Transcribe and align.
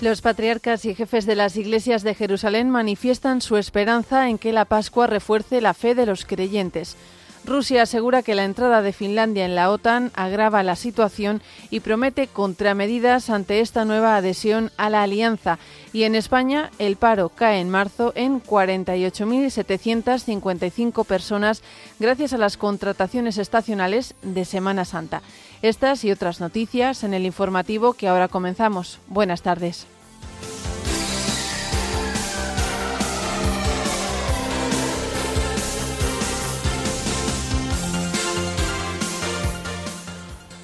Los 0.00 0.20
patriarcas 0.20 0.84
y 0.84 0.94
jefes 0.94 1.26
de 1.26 1.34
las 1.34 1.56
iglesias 1.56 2.04
de 2.04 2.14
Jerusalén 2.14 2.70
manifiestan 2.70 3.40
su 3.40 3.56
esperanza 3.56 4.28
en 4.28 4.38
que 4.38 4.52
la 4.52 4.64
Pascua 4.64 5.08
refuerce 5.08 5.60
la 5.60 5.74
fe 5.74 5.96
de 5.96 6.06
los 6.06 6.24
creyentes. 6.24 6.96
Rusia 7.44 7.82
asegura 7.82 8.22
que 8.22 8.34
la 8.34 8.44
entrada 8.44 8.82
de 8.82 8.92
Finlandia 8.92 9.46
en 9.46 9.54
la 9.54 9.70
OTAN 9.70 10.10
agrava 10.14 10.62
la 10.62 10.76
situación 10.76 11.40
y 11.70 11.80
promete 11.80 12.26
contramedidas 12.26 13.30
ante 13.30 13.60
esta 13.60 13.86
nueva 13.86 14.16
adhesión 14.16 14.70
a 14.76 14.90
la 14.90 15.02
alianza. 15.02 15.58
Y 15.92 16.02
en 16.02 16.14
España 16.14 16.70
el 16.78 16.96
paro 16.96 17.30
cae 17.30 17.60
en 17.60 17.70
marzo 17.70 18.12
en 18.14 18.42
48.755 18.42 21.06
personas 21.06 21.62
gracias 21.98 22.34
a 22.34 22.38
las 22.38 22.58
contrataciones 22.58 23.38
estacionales 23.38 24.14
de 24.22 24.44
Semana 24.44 24.84
Santa. 24.84 25.22
Estas 25.62 26.04
y 26.04 26.12
otras 26.12 26.40
noticias 26.40 27.02
en 27.02 27.14
el 27.14 27.24
informativo 27.24 27.94
que 27.94 28.08
ahora 28.08 28.28
comenzamos. 28.28 28.98
Buenas 29.08 29.40
tardes. 29.42 29.86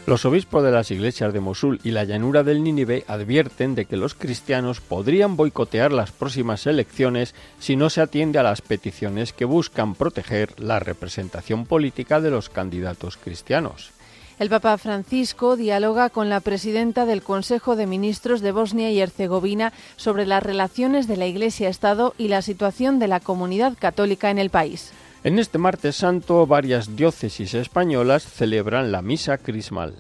Los 0.07 0.27
obispos 0.27 0.63
de 0.63 0.71
las 0.71 0.91
iglesias 0.91 1.33
de 1.33 1.41
Mosul 1.41 1.81
y 1.83 1.91
la 1.91 2.05
llanura 2.05 2.43
del 2.43 2.63
Nínive 2.63 3.05
advierten 3.09 3.75
de 3.75 3.87
que 3.87 3.97
los 3.97 4.13
cristianos 4.13 4.83
podrían 4.83 5.35
boicotear 5.35 5.93
las 5.93 6.13
próximas 6.13 6.67
elecciones 6.67 7.35
si 7.59 7.75
no 7.75 7.89
se 7.89 8.03
atiende 8.03 8.39
a 8.39 8.43
las 8.43 8.61
peticiones 8.61 9.33
que 9.33 9.47
buscan 9.47 9.95
proteger 9.95 10.61
la 10.61 10.79
representación 10.79 11.65
política 11.65 12.21
de 12.21 12.31
los 12.31 12.51
candidatos 12.51 13.17
cristianos. 13.17 13.93
El 14.41 14.51
Papa 14.51 14.77
Francisco 14.79 15.57
dialoga 15.57 16.11
con 16.11 16.29
la 16.29 16.41
presidenta 16.41 17.07
del 17.07 17.23
Consejo 17.23 17.77
de 17.77 17.87
Ministros 17.87 18.41
de 18.41 18.51
Bosnia 18.51 18.91
y 18.91 19.01
Herzegovina 19.01 19.73
sobre 19.97 20.27
las 20.27 20.43
relaciones 20.43 21.07
de 21.07 21.17
la 21.17 21.27
Iglesia-Estado 21.27 22.15
y 22.19 22.27
la 22.27 22.43
situación 22.43 22.99
de 22.99 23.07
la 23.07 23.21
comunidad 23.21 23.75
católica 23.79 24.31
en 24.31 24.39
el 24.39 24.51
país. 24.51 24.93
En 25.23 25.39
este 25.39 25.59
martes 25.59 25.97
santo, 25.97 26.47
varias 26.49 26.97
diócesis 26.97 27.55
españolas 27.55 28.25
celebran 28.25 28.91
la 28.91 29.03
misa 29.03 29.39
crismal. 29.39 29.95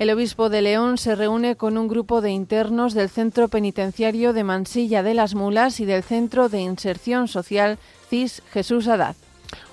El 0.00 0.10
obispo 0.10 0.50
de 0.50 0.62
León 0.62 0.98
se 0.98 1.14
reúne 1.14 1.56
con 1.56 1.78
un 1.78 1.86
grupo 1.86 2.20
de 2.20 2.30
internos 2.30 2.92
del 2.92 3.08
Centro 3.08 3.48
Penitenciario 3.48 4.32
de 4.32 4.44
Mansilla 4.44 5.04
de 5.04 5.14
las 5.14 5.34
Mulas 5.34 5.78
y 5.78 5.86
del 5.86 6.02
Centro 6.02 6.48
de 6.48 6.60
Inserción 6.60 7.28
Social 7.28 7.78
CIS 8.10 8.42
Jesús 8.52 8.88
Adad. 8.88 9.16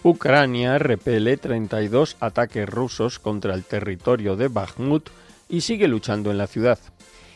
Ucrania 0.04 0.78
repele 0.78 1.38
32 1.38 2.18
ataques 2.20 2.68
rusos 2.68 3.20
contra 3.20 3.54
el 3.54 3.64
territorio 3.64 4.36
de 4.36 4.48
Bakhmut 4.48 5.10
y 5.50 5.62
sigue 5.62 5.88
luchando 5.88 6.32
en 6.32 6.38
la 6.38 6.48
ciudad. 6.48 6.80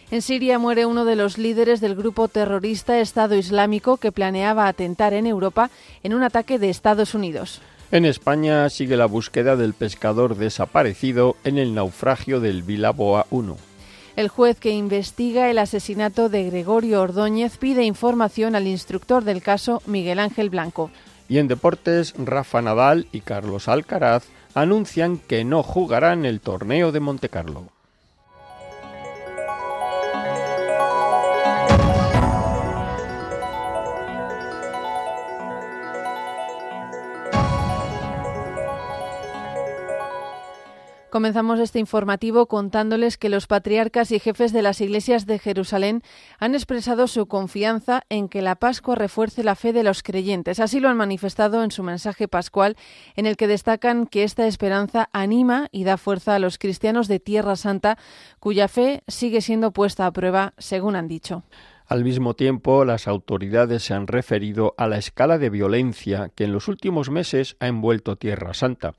En 0.09 0.21
Siria 0.21 0.57
muere 0.57 0.85
uno 0.85 1.03
de 1.03 1.17
los 1.17 1.37
líderes 1.37 1.81
del 1.81 1.95
grupo 1.95 2.29
terrorista 2.29 2.99
Estado 2.99 3.35
Islámico 3.35 3.97
que 3.97 4.13
planeaba 4.13 4.67
atentar 4.67 5.13
en 5.13 5.27
Europa 5.27 5.69
en 6.01 6.13
un 6.13 6.23
ataque 6.23 6.59
de 6.59 6.69
Estados 6.69 7.13
Unidos. 7.13 7.61
En 7.91 8.05
España 8.05 8.69
sigue 8.69 8.97
la 8.97 9.05
búsqueda 9.05 9.55
del 9.55 9.73
pescador 9.73 10.35
desaparecido 10.35 11.35
en 11.43 11.57
el 11.57 11.73
naufragio 11.73 12.39
del 12.39 12.63
Vilaboa 12.63 13.27
1. 13.31 13.57
El 14.17 14.29
juez 14.29 14.59
que 14.59 14.71
investiga 14.71 15.49
el 15.49 15.57
asesinato 15.57 16.27
de 16.27 16.43
Gregorio 16.45 17.01
Ordóñez 17.01 17.57
pide 17.57 17.83
información 17.83 18.55
al 18.55 18.65
instructor 18.65 19.23
del 19.23 19.41
caso, 19.41 19.81
Miguel 19.85 20.19
Ángel 20.19 20.49
Blanco. 20.49 20.89
Y 21.29 21.39
en 21.39 21.47
deportes, 21.47 22.13
Rafa 22.17 22.61
Nadal 22.61 23.07
y 23.11 23.21
Carlos 23.21 23.67
Alcaraz 23.67 24.25
anuncian 24.53 25.17
que 25.17 25.43
no 25.43 25.63
jugarán 25.63 26.25
el 26.25 26.39
torneo 26.39 26.91
de 26.91 26.99
Montecarlo. 26.99 27.76
Comenzamos 41.09 41.61
este 41.61 41.79
informativo 41.79 42.47
contándoles 42.47 43.17
que 43.17 43.29
los 43.29 43.47
patriarcas 43.47 44.11
y 44.11 44.19
jefes 44.19 44.51
de 44.51 44.61
las 44.61 44.81
iglesias 44.81 45.25
de 45.25 45.39
Jerusalén 45.39 46.01
han 46.37 46.53
expresado 46.53 47.07
su 47.07 47.27
confianza 47.27 48.03
en 48.09 48.27
que 48.27 48.41
la 48.41 48.55
Pascua 48.55 48.95
refuerce 48.95 49.41
la 49.41 49.55
fe 49.55 49.71
de 49.71 49.83
los 49.83 50.03
creyentes. 50.03 50.59
Así 50.59 50.81
lo 50.81 50.89
han 50.89 50.97
manifestado 50.97 51.63
en 51.63 51.71
su 51.71 51.81
mensaje 51.81 52.27
pascual, 52.27 52.75
en 53.15 53.25
el 53.25 53.37
que 53.37 53.47
destacan 53.47 54.05
que 54.05 54.23
esta 54.23 54.47
esperanza 54.47 55.07
anima 55.13 55.69
y 55.71 55.85
da 55.85 55.95
fuerza 55.95 56.35
a 56.35 56.39
los 56.39 56.57
cristianos 56.57 57.07
de 57.07 57.21
Tierra 57.21 57.55
Santa, 57.55 57.97
cuya 58.41 58.67
fe 58.67 59.03
sigue 59.07 59.39
siendo 59.39 59.71
puesta 59.71 60.07
a 60.07 60.11
prueba, 60.11 60.53
según 60.57 60.97
han 60.97 61.07
dicho. 61.07 61.43
Al 61.87 62.03
mismo 62.03 62.33
tiempo, 62.33 62.83
las 62.83 63.07
autoridades 63.07 63.81
se 63.83 63.93
han 63.93 64.07
referido 64.07 64.75
a 64.77 64.87
la 64.87 64.97
escala 64.97 65.37
de 65.37 65.49
violencia 65.49 66.31
que 66.35 66.43
en 66.43 66.51
los 66.51 66.67
últimos 66.67 67.09
meses 67.09 67.55
ha 67.61 67.67
envuelto 67.67 68.17
Tierra 68.17 68.53
Santa. 68.53 68.93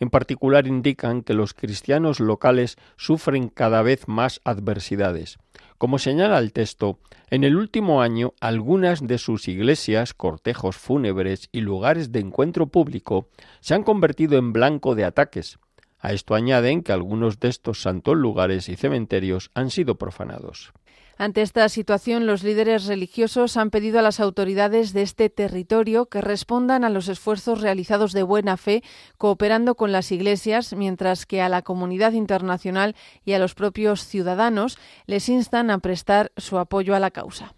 En 0.00 0.10
particular 0.10 0.66
indican 0.66 1.22
que 1.22 1.34
los 1.34 1.54
cristianos 1.54 2.20
locales 2.20 2.76
sufren 2.96 3.48
cada 3.48 3.82
vez 3.82 4.08
más 4.08 4.40
adversidades. 4.44 5.38
Como 5.78 5.98
señala 5.98 6.38
el 6.38 6.52
texto, 6.52 6.98
en 7.30 7.44
el 7.44 7.56
último 7.56 8.00
año 8.00 8.32
algunas 8.40 9.06
de 9.06 9.18
sus 9.18 9.48
iglesias, 9.48 10.14
cortejos 10.14 10.76
fúnebres 10.76 11.48
y 11.52 11.60
lugares 11.60 12.12
de 12.12 12.20
encuentro 12.20 12.66
público 12.66 13.28
se 13.60 13.74
han 13.74 13.82
convertido 13.82 14.38
en 14.38 14.52
blanco 14.52 14.94
de 14.94 15.04
ataques. 15.04 15.58
A 16.04 16.12
esto 16.12 16.34
añaden 16.34 16.82
que 16.82 16.92
algunos 16.92 17.40
de 17.40 17.48
estos 17.48 17.80
santos 17.80 18.14
lugares 18.14 18.68
y 18.68 18.76
cementerios 18.76 19.50
han 19.54 19.70
sido 19.70 19.94
profanados. 19.94 20.74
Ante 21.16 21.40
esta 21.40 21.66
situación, 21.70 22.26
los 22.26 22.42
líderes 22.42 22.84
religiosos 22.84 23.56
han 23.56 23.70
pedido 23.70 24.00
a 24.00 24.02
las 24.02 24.20
autoridades 24.20 24.92
de 24.92 25.00
este 25.00 25.30
territorio 25.30 26.04
que 26.04 26.20
respondan 26.20 26.84
a 26.84 26.90
los 26.90 27.08
esfuerzos 27.08 27.62
realizados 27.62 28.12
de 28.12 28.22
buena 28.22 28.58
fe, 28.58 28.82
cooperando 29.16 29.76
con 29.76 29.92
las 29.92 30.12
iglesias, 30.12 30.74
mientras 30.74 31.24
que 31.24 31.40
a 31.40 31.48
la 31.48 31.62
comunidad 31.62 32.12
internacional 32.12 32.96
y 33.24 33.32
a 33.32 33.38
los 33.38 33.54
propios 33.54 34.06
ciudadanos 34.06 34.76
les 35.06 35.30
instan 35.30 35.70
a 35.70 35.78
prestar 35.78 36.32
su 36.36 36.58
apoyo 36.58 36.94
a 36.94 37.00
la 37.00 37.12
causa. 37.12 37.54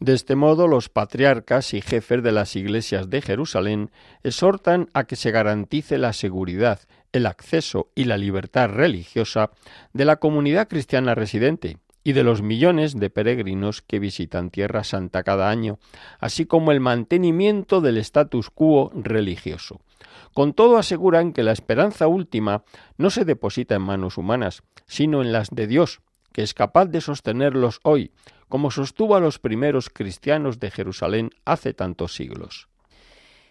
De 0.00 0.14
este 0.14 0.36
modo, 0.36 0.68
los 0.68 0.88
patriarcas 0.88 1.74
y 1.74 1.80
jefes 1.80 2.22
de 2.22 2.32
las 2.32 2.54
iglesias 2.54 3.10
de 3.10 3.22
Jerusalén 3.22 3.90
exhortan 4.22 4.88
a 4.94 5.04
que 5.04 5.16
se 5.16 5.30
garantice 5.30 5.98
la 5.98 6.12
seguridad, 6.12 6.80
el 7.12 7.26
acceso 7.26 7.90
y 7.94 8.04
la 8.04 8.16
libertad 8.16 8.68
religiosa 8.68 9.50
de 9.92 10.04
la 10.04 10.16
comunidad 10.16 10.68
cristiana 10.68 11.14
residente, 11.14 11.78
y 12.08 12.12
de 12.14 12.24
los 12.24 12.40
millones 12.40 12.98
de 12.98 13.10
peregrinos 13.10 13.82
que 13.82 13.98
visitan 13.98 14.48
Tierra 14.48 14.82
Santa 14.82 15.22
cada 15.22 15.50
año, 15.50 15.78
así 16.20 16.46
como 16.46 16.72
el 16.72 16.80
mantenimiento 16.80 17.82
del 17.82 17.98
status 17.98 18.48
quo 18.48 18.90
religioso. 18.94 19.82
Con 20.32 20.54
todo 20.54 20.78
aseguran 20.78 21.34
que 21.34 21.42
la 21.42 21.52
esperanza 21.52 22.06
última 22.06 22.64
no 22.96 23.10
se 23.10 23.26
deposita 23.26 23.74
en 23.74 23.82
manos 23.82 24.16
humanas, 24.16 24.62
sino 24.86 25.20
en 25.20 25.32
las 25.32 25.50
de 25.50 25.66
Dios, 25.66 26.00
que 26.32 26.42
es 26.42 26.54
capaz 26.54 26.86
de 26.86 27.02
sostenerlos 27.02 27.80
hoy, 27.82 28.12
como 28.48 28.70
sostuvo 28.70 29.14
a 29.14 29.20
los 29.20 29.38
primeros 29.38 29.90
cristianos 29.90 30.58
de 30.60 30.70
Jerusalén 30.70 31.30
hace 31.44 31.74
tantos 31.74 32.14
siglos. 32.14 32.67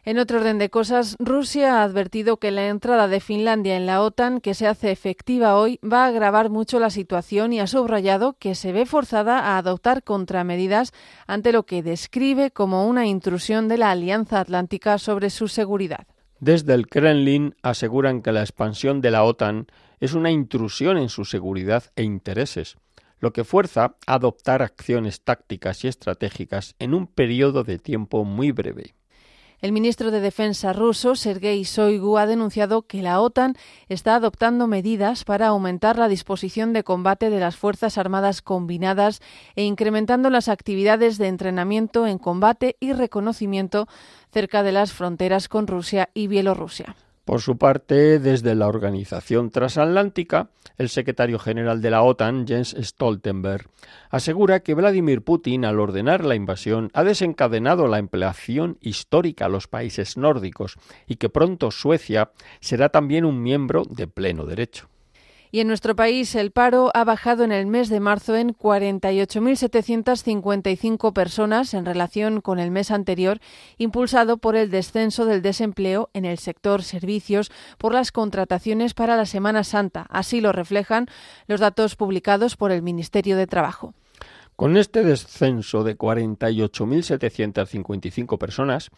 En 0.07 0.19
otro 0.19 0.39
orden 0.39 0.57
de 0.57 0.69
cosas, 0.69 1.17
Rusia 1.19 1.81
ha 1.81 1.83
advertido 1.83 2.37
que 2.37 2.49
la 2.49 2.69
entrada 2.69 3.09
de 3.09 3.19
Finlandia 3.19 3.75
en 3.75 3.85
la 3.85 4.01
OTAN, 4.01 4.39
que 4.39 4.53
se 4.53 4.65
hace 4.65 4.89
efectiva 4.89 5.57
hoy, 5.57 5.81
va 5.83 6.05
a 6.05 6.07
agravar 6.07 6.49
mucho 6.49 6.79
la 6.79 6.89
situación 6.89 7.51
y 7.51 7.59
ha 7.59 7.67
subrayado 7.67 8.37
que 8.39 8.55
se 8.55 8.71
ve 8.71 8.85
forzada 8.85 9.37
a 9.39 9.57
adoptar 9.57 10.03
contramedidas 10.03 10.93
ante 11.27 11.51
lo 11.51 11.65
que 11.65 11.83
describe 11.83 12.51
como 12.51 12.87
una 12.87 13.05
intrusión 13.05 13.67
de 13.67 13.79
la 13.79 13.91
Alianza 13.91 14.39
Atlántica 14.39 14.97
sobre 14.97 15.29
su 15.29 15.49
seguridad. 15.49 16.07
Desde 16.39 16.73
el 16.73 16.87
Kremlin 16.87 17.55
aseguran 17.61 18.21
que 18.21 18.31
la 18.31 18.39
expansión 18.39 19.01
de 19.01 19.11
la 19.11 19.25
OTAN 19.25 19.67
es 19.99 20.13
una 20.13 20.31
intrusión 20.31 20.97
en 20.97 21.09
su 21.09 21.25
seguridad 21.25 21.83
e 21.97 22.03
intereses, 22.03 22.77
lo 23.19 23.33
que 23.33 23.43
fuerza 23.43 23.97
a 24.07 24.13
adoptar 24.13 24.61
acciones 24.61 25.19
tácticas 25.25 25.83
y 25.83 25.89
estratégicas 25.89 26.75
en 26.79 26.93
un 26.93 27.07
periodo 27.07 27.65
de 27.65 27.77
tiempo 27.77 28.23
muy 28.23 28.53
breve. 28.53 28.93
El 29.59 29.71
ministro 29.71 30.11
de 30.11 30.19
Defensa 30.19 30.71
ruso, 30.71 31.15
Sergei 31.15 31.63
Shoigu, 31.63 32.19
ha 32.19 32.27
denunciado 32.27 32.83
que 32.83 33.01
la 33.01 33.19
OTAN 33.19 33.55
está 33.89 34.13
adoptando 34.13 34.67
medidas 34.67 35.23
para 35.23 35.47
aumentar 35.47 35.97
la 35.97 36.07
disposición 36.07 36.73
de 36.73 36.83
combate 36.83 37.31
de 37.31 37.39
las 37.39 37.55
Fuerzas 37.55 37.97
Armadas 37.97 38.43
combinadas 38.43 39.19
e 39.55 39.63
incrementando 39.63 40.29
las 40.29 40.47
actividades 40.47 41.17
de 41.17 41.27
entrenamiento 41.27 42.05
en 42.05 42.19
combate 42.19 42.75
y 42.79 42.93
reconocimiento 42.93 43.87
cerca 44.31 44.61
de 44.61 44.73
las 44.73 44.93
fronteras 44.93 45.49
con 45.49 45.65
Rusia 45.65 46.09
y 46.13 46.27
Bielorrusia. 46.27 46.95
Por 47.27 47.41
su 47.41 47.57
parte, 47.57 48.19
desde 48.19 48.55
la 48.55 48.67
Organización 48.67 49.49
Transatlántica, 49.49 50.49
el 50.77 50.87
secretario 50.87 51.39
general 51.39 51.81
de 51.81 51.91
la 51.91 52.01
OTAN, 52.01 52.47
Jens 52.47 52.73
Stoltenberg, 52.79 53.69
asegura 54.09 54.61
que 54.61 54.73
Vladimir 54.73 55.21
Putin, 55.21 55.65
al 55.65 55.81
ordenar 55.81 56.23
la 56.23 56.35
invasión, 56.35 56.89
ha 56.93 57.03
desencadenado 57.03 57.89
la 57.89 57.97
empleación 57.97 58.77
histórica 58.79 59.47
a 59.47 59.49
los 59.49 59.67
países 59.67 60.15
nórdicos 60.15 60.77
y 61.05 61.17
que 61.17 61.27
pronto 61.27 61.69
Suecia 61.69 62.31
será 62.61 62.87
también 62.87 63.25
un 63.25 63.43
miembro 63.43 63.83
de 63.83 64.07
pleno 64.07 64.45
derecho. 64.45 64.87
Y 65.51 65.59
en 65.61 65.67
nuestro 65.67 65.95
país 65.95 66.35
el 66.35 66.51
paro 66.51 66.91
ha 66.93 67.03
bajado 67.03 67.43
en 67.43 67.51
el 67.51 67.65
mes 67.67 67.89
de 67.89 67.99
marzo 67.99 68.35
en 68.35 68.53
48.755 68.53 71.13
personas 71.13 71.73
en 71.73 71.85
relación 71.85 72.41
con 72.41 72.59
el 72.59 72.69
mes 72.71 72.91
anterior, 72.91 73.39
impulsado 73.77 74.37
por 74.37 74.55
el 74.55 74.71
descenso 74.71 75.25
del 75.25 75.41
desempleo 75.41 76.09
en 76.13 76.23
el 76.25 76.37
sector 76.37 76.83
servicios 76.83 77.51
por 77.77 77.93
las 77.93 78.11
contrataciones 78.11 78.93
para 78.93 79.15
la 79.15 79.25
Semana 79.25 79.63
Santa. 79.63 80.05
Así 80.09 80.41
lo 80.41 80.51
reflejan 80.51 81.07
los 81.47 81.59
datos 81.59 81.95
publicados 81.95 82.57
por 82.57 82.71
el 82.71 82.81
Ministerio 82.81 83.37
de 83.37 83.45
Trabajo. 83.47 83.93
Con 84.55 84.75
este 84.75 85.03
descenso 85.03 85.83
de 85.83 85.95
48.755 85.97 88.39
personas, 88.39 88.89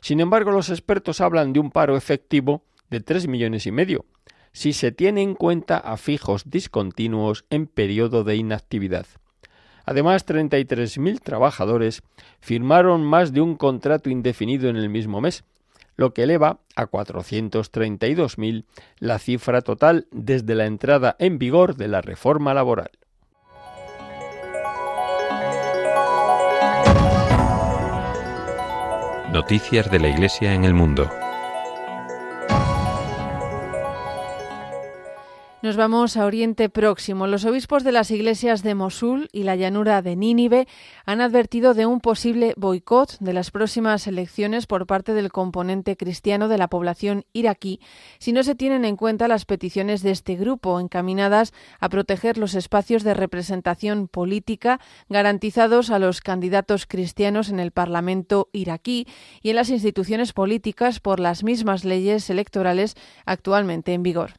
Sin 0.00 0.20
embargo, 0.20 0.50
los 0.50 0.70
expertos 0.70 1.20
hablan 1.20 1.52
de 1.52 1.60
un 1.60 1.70
paro 1.70 1.96
efectivo 1.96 2.64
de 2.90 3.00
3 3.00 3.28
millones 3.28 3.66
y 3.66 3.72
medio, 3.72 4.04
si 4.52 4.72
se 4.72 4.92
tiene 4.92 5.22
en 5.22 5.34
cuenta 5.34 5.78
a 5.78 5.96
fijos 5.96 6.48
discontinuos 6.48 7.44
en 7.50 7.66
periodo 7.66 8.24
de 8.24 8.36
inactividad. 8.36 9.06
Además, 9.84 10.26
33.000 10.26 11.20
trabajadores 11.20 12.02
firmaron 12.40 13.04
más 13.04 13.32
de 13.32 13.40
un 13.40 13.56
contrato 13.56 14.10
indefinido 14.10 14.68
en 14.68 14.76
el 14.76 14.88
mismo 14.88 15.20
mes, 15.20 15.44
lo 15.96 16.14
que 16.14 16.22
eleva 16.22 16.60
a 16.74 16.86
432.000 16.86 18.64
la 18.98 19.18
cifra 19.18 19.62
total 19.62 20.06
desde 20.10 20.54
la 20.54 20.66
entrada 20.66 21.16
en 21.18 21.38
vigor 21.38 21.76
de 21.76 21.88
la 21.88 22.02
reforma 22.02 22.54
laboral. 22.54 22.90
Noticias 29.32 29.90
de 29.90 29.98
la 29.98 30.08
Iglesia 30.08 30.54
en 30.54 30.64
el 30.64 30.72
mundo. 30.72 31.10
Nos 35.66 35.74
vamos 35.74 36.16
a 36.16 36.26
Oriente 36.26 36.68
Próximo. 36.68 37.26
Los 37.26 37.44
obispos 37.44 37.82
de 37.82 37.90
las 37.90 38.12
iglesias 38.12 38.62
de 38.62 38.76
Mosul 38.76 39.28
y 39.32 39.42
la 39.42 39.56
llanura 39.56 40.00
de 40.00 40.14
Nínive 40.14 40.68
han 41.06 41.20
advertido 41.20 41.74
de 41.74 41.86
un 41.86 42.00
posible 42.00 42.54
boicot 42.56 43.18
de 43.18 43.32
las 43.32 43.50
próximas 43.50 44.06
elecciones 44.06 44.68
por 44.68 44.86
parte 44.86 45.12
del 45.12 45.32
componente 45.32 45.96
cristiano 45.96 46.46
de 46.46 46.58
la 46.58 46.68
población 46.68 47.24
iraquí 47.32 47.80
si 48.20 48.32
no 48.32 48.44
se 48.44 48.54
tienen 48.54 48.84
en 48.84 48.94
cuenta 48.94 49.26
las 49.26 49.44
peticiones 49.44 50.04
de 50.04 50.12
este 50.12 50.36
grupo 50.36 50.78
encaminadas 50.78 51.52
a 51.80 51.88
proteger 51.88 52.38
los 52.38 52.54
espacios 52.54 53.02
de 53.02 53.14
representación 53.14 54.06
política 54.06 54.78
garantizados 55.08 55.90
a 55.90 55.98
los 55.98 56.20
candidatos 56.20 56.86
cristianos 56.86 57.48
en 57.48 57.58
el 57.58 57.72
Parlamento 57.72 58.50
iraquí 58.52 59.08
y 59.42 59.50
en 59.50 59.56
las 59.56 59.70
instituciones 59.70 60.32
políticas 60.32 61.00
por 61.00 61.18
las 61.18 61.42
mismas 61.42 61.84
leyes 61.84 62.30
electorales 62.30 62.94
actualmente 63.24 63.94
en 63.94 64.04
vigor. 64.04 64.34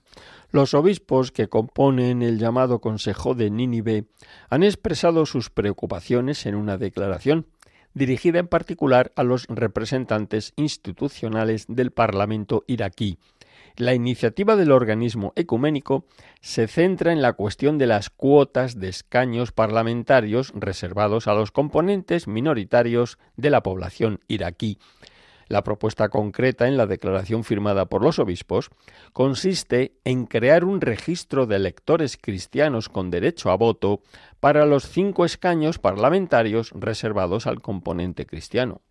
Los 0.49 0.73
obispos 0.73 1.31
que 1.31 1.49
componen 1.49 2.21
el 2.21 2.39
llamado 2.39 2.79
Consejo 2.79 3.35
de 3.35 3.49
Nínive 3.49 4.05
han 4.49 4.63
expresado 4.63 5.25
sus 5.25 5.49
preocupaciones 5.49 6.45
en 6.45 6.55
una 6.55 6.77
declaración, 6.77 7.47
dirigida 7.93 8.39
en 8.39 8.47
particular 8.47 9.11
a 9.15 9.23
los 9.23 9.45
representantes 9.49 10.53
institucionales 10.55 11.65
del 11.67 11.91
Parlamento 11.91 12.63
iraquí. 12.67 13.17
La 13.75 13.93
iniciativa 13.93 14.55
del 14.55 14.71
organismo 14.71 15.33
ecuménico 15.35 16.05
se 16.41 16.67
centra 16.67 17.11
en 17.11 17.21
la 17.21 17.33
cuestión 17.33 17.77
de 17.77 17.85
las 17.85 18.09
cuotas 18.09 18.79
de 18.79 18.87
escaños 18.89 19.51
parlamentarios 19.51 20.51
reservados 20.55 21.27
a 21.27 21.33
los 21.33 21.51
componentes 21.51 22.27
minoritarios 22.27 23.19
de 23.35 23.49
la 23.49 23.61
población 23.61 24.21
iraquí. 24.27 24.79
La 25.47 25.63
propuesta 25.63 26.09
concreta 26.09 26.67
en 26.67 26.77
la 26.77 26.87
declaración 26.87 27.43
firmada 27.43 27.85
por 27.85 28.03
los 28.03 28.19
obispos 28.19 28.69
consiste 29.13 29.93
en 30.03 30.25
crear 30.25 30.65
un 30.65 30.81
registro 30.81 31.45
de 31.45 31.55
electores 31.55 32.17
cristianos 32.17 32.89
con 32.89 33.09
derecho 33.11 33.51
a 33.51 33.55
voto 33.55 34.01
para 34.39 34.65
los 34.65 34.87
cinco 34.87 35.25
escaños 35.25 35.79
parlamentarios 35.79 36.71
reservados 36.75 37.47
al 37.47 37.61
componente 37.61 38.25
cristiano. 38.25 38.81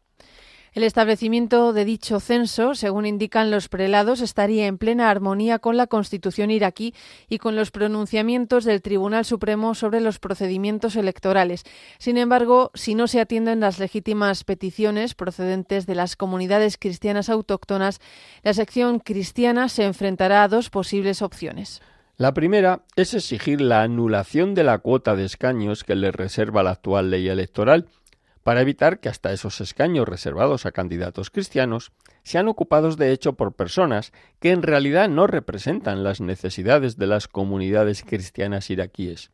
El 0.77 0.83
establecimiento 0.83 1.73
de 1.73 1.87
dicho 1.87 2.21
censo, 2.21 2.75
según 2.75 3.07
indican 3.07 3.51
los 3.51 3.71
prelados, 3.71 4.21
estaría 4.21 4.67
en 4.67 4.77
plena 4.77 5.09
armonía 5.09 5.59
con 5.59 5.79
la 5.79 5.87
Constitución 5.87 6.51
iraquí 6.51 6.93
y 7.31 7.39
con 7.39 7.57
los 7.57 7.71
pronunciamientos 7.71 8.67
del 8.67 8.83
Tribunal 8.83 9.25
Supremo 9.25 9.75
sobre 9.75 10.03
los 10.03 10.19
procedimientos 10.19 10.95
electorales. 10.97 11.65
Sin 11.97 12.19
embargo, 12.19 12.73
si 12.75 12.95
no 12.95 13.07
se 13.07 13.23
atienden 13.23 13.61
las 13.61 13.79
legítimas 13.79 14.45
peticiones 14.45 15.15
procedentes 15.15 15.87
de 15.87 15.95
las 15.95 16.15
comunidades 16.15 16.77
cristianas 16.77 17.31
autóctonas, 17.31 17.99
la 18.43 18.53
sección 18.53 18.99
cristiana 18.99 19.71
se 19.71 19.85
enfrentará 19.85 20.43
a 20.43 20.49
dos 20.49 20.69
posibles 20.69 21.23
opciones. 21.23 21.81
La 22.19 22.35
primera 22.35 22.83
es 22.97 23.15
exigir 23.15 23.63
la 23.63 23.81
anulación 23.81 24.55
de 24.55 24.65
la 24.65 24.77
cuota 24.77 25.17
de 25.17 25.25
escaños 25.25 25.85
que 25.85 25.95
le 25.95 26.13
reserva 26.13 26.63
la 26.63 26.73
actual 26.73 27.09
ley 27.09 27.31
electoral 27.31 27.87
para 28.47 28.61
evitar 28.61 29.01
que 29.01 29.09
hasta 29.09 29.33
esos 29.33 29.61
escaños 29.61 30.07
reservados 30.07 30.67
a 30.67 30.71
candidatos 30.71 31.31
cristianos 31.31 31.91
sean 32.23 32.47
ocupados 32.47 32.97
de 32.97 33.11
hecho 33.11 33.33
por 33.33 33.55
personas 33.55 34.13
que 34.39 34.53
en 34.53 34.63
realidad 34.63 35.09
no 35.09 35.27
representan 35.27 36.05
las 36.05 36.21
necesidades 36.21 36.97
de 36.97 37.09
las 37.09 37.27
comunidades 37.27 38.05
cristianas 38.05 38.71
iraquíes. 38.71 39.33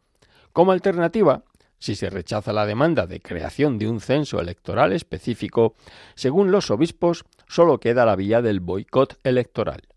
Como 0.55 0.73
alternativa, 0.73 1.45
si 1.79 1.95
se 1.95 2.09
rechaza 2.09 2.55
la 2.55 2.65
demanda 2.65 3.07
de 3.07 3.21
creación 3.21 3.79
de 3.79 3.87
un 3.87 4.01
censo 4.01 4.41
electoral 4.41 4.95
específico, 4.95 5.75
según 6.15 6.51
los 6.51 6.71
obispos, 6.71 7.27
solo 7.47 7.81
queda 7.81 8.07
la 8.07 8.17
vía 8.17 8.41
del 8.41 8.61
boicot 8.61 9.19
electoral. 9.25 9.92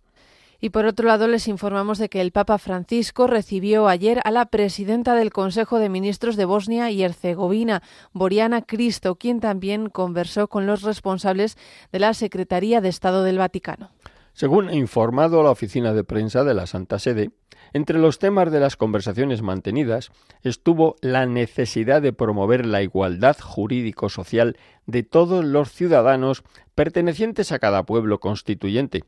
Y 0.61 0.69
por 0.69 0.85
otro 0.85 1.07
lado, 1.07 1.27
les 1.27 1.47
informamos 1.47 1.97
de 1.97 2.09
que 2.09 2.21
el 2.21 2.31
Papa 2.31 2.57
Francisco 2.57 3.27
recibió 3.27 3.87
ayer 3.87 4.21
a 4.23 4.31
la 4.31 4.45
presidenta 4.45 5.15
del 5.15 5.31
Consejo 5.31 5.79
de 5.79 5.89
Ministros 5.89 6.35
de 6.35 6.45
Bosnia 6.45 6.91
y 6.91 7.03
Herzegovina, 7.03 7.83
Boriana 8.13 8.61
Cristo, 8.61 9.15
quien 9.15 9.39
también 9.39 9.89
conversó 9.89 10.47
con 10.47 10.65
los 10.65 10.81
responsables 10.81 11.57
de 11.91 11.99
la 11.99 12.13
Secretaría 12.13 12.81
de 12.81 12.89
Estado 12.89 13.23
del 13.23 13.37
Vaticano. 13.37 13.91
Según 14.33 14.67
ha 14.67 14.75
informado 14.75 15.43
la 15.43 15.51
oficina 15.51 15.93
de 15.93 16.03
prensa 16.03 16.43
de 16.43 16.53
la 16.53 16.67
Santa 16.67 16.99
Sede, 16.99 17.31
entre 17.73 17.99
los 17.99 18.19
temas 18.19 18.51
de 18.51 18.59
las 18.59 18.75
conversaciones 18.77 19.41
mantenidas 19.41 20.11
estuvo 20.43 20.95
la 21.01 21.25
necesidad 21.25 22.01
de 22.01 22.13
promover 22.13 22.65
la 22.65 22.81
igualdad 22.81 23.37
jurídico-social 23.39 24.57
de 24.85 25.03
todos 25.03 25.43
los 25.43 25.71
ciudadanos 25.71 26.43
pertenecientes 26.73 27.51
a 27.51 27.59
cada 27.59 27.83
pueblo 27.83 28.19
constituyente, 28.19 29.03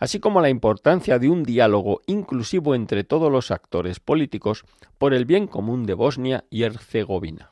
así 0.00 0.18
como 0.18 0.40
la 0.40 0.48
importancia 0.48 1.20
de 1.20 1.28
un 1.28 1.44
diálogo 1.44 2.00
inclusivo 2.06 2.74
entre 2.74 3.04
todos 3.04 3.30
los 3.30 3.52
actores 3.52 4.00
políticos 4.00 4.64
por 4.98 5.14
el 5.14 5.26
bien 5.26 5.46
común 5.46 5.86
de 5.86 5.94
Bosnia 5.94 6.44
y 6.50 6.64
Herzegovina. 6.64 7.50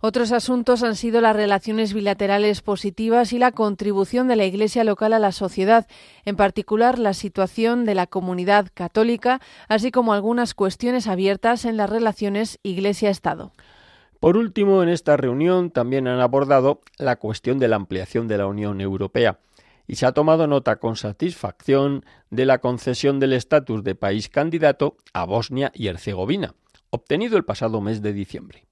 Otros 0.00 0.32
asuntos 0.32 0.82
han 0.82 0.96
sido 0.96 1.22
las 1.22 1.34
relaciones 1.34 1.94
bilaterales 1.94 2.60
positivas 2.60 3.32
y 3.32 3.38
la 3.38 3.52
contribución 3.52 4.28
de 4.28 4.36
la 4.36 4.44
Iglesia 4.44 4.84
local 4.84 5.14
a 5.14 5.18
la 5.18 5.32
sociedad, 5.32 5.86
en 6.26 6.36
particular 6.36 6.98
la 6.98 7.14
situación 7.14 7.86
de 7.86 7.94
la 7.94 8.06
comunidad 8.06 8.68
católica, 8.74 9.40
así 9.66 9.90
como 9.90 10.12
algunas 10.12 10.52
cuestiones 10.52 11.06
abiertas 11.06 11.64
en 11.64 11.78
las 11.78 11.88
relaciones 11.88 12.58
Iglesia-Estado. 12.62 13.52
Por 14.20 14.36
último, 14.36 14.82
en 14.82 14.90
esta 14.90 15.16
reunión 15.16 15.70
también 15.70 16.06
han 16.06 16.20
abordado 16.20 16.80
la 16.98 17.16
cuestión 17.16 17.58
de 17.58 17.68
la 17.68 17.76
ampliación 17.76 18.28
de 18.28 18.36
la 18.36 18.46
Unión 18.46 18.82
Europea 18.82 19.38
y 19.86 19.96
se 19.96 20.06
ha 20.06 20.12
tomado 20.12 20.46
nota 20.46 20.76
con 20.76 20.96
satisfacción 20.96 22.04
de 22.30 22.46
la 22.46 22.58
concesión 22.58 23.20
del 23.20 23.32
estatus 23.32 23.84
de 23.84 23.94
país 23.94 24.28
candidato 24.28 24.96
a 25.12 25.24
Bosnia 25.24 25.70
y 25.74 25.88
Herzegovina, 25.88 26.54
obtenido 26.90 27.36
el 27.36 27.44
pasado 27.44 27.80
mes 27.80 28.02
de 28.02 28.12
diciembre. 28.12 28.66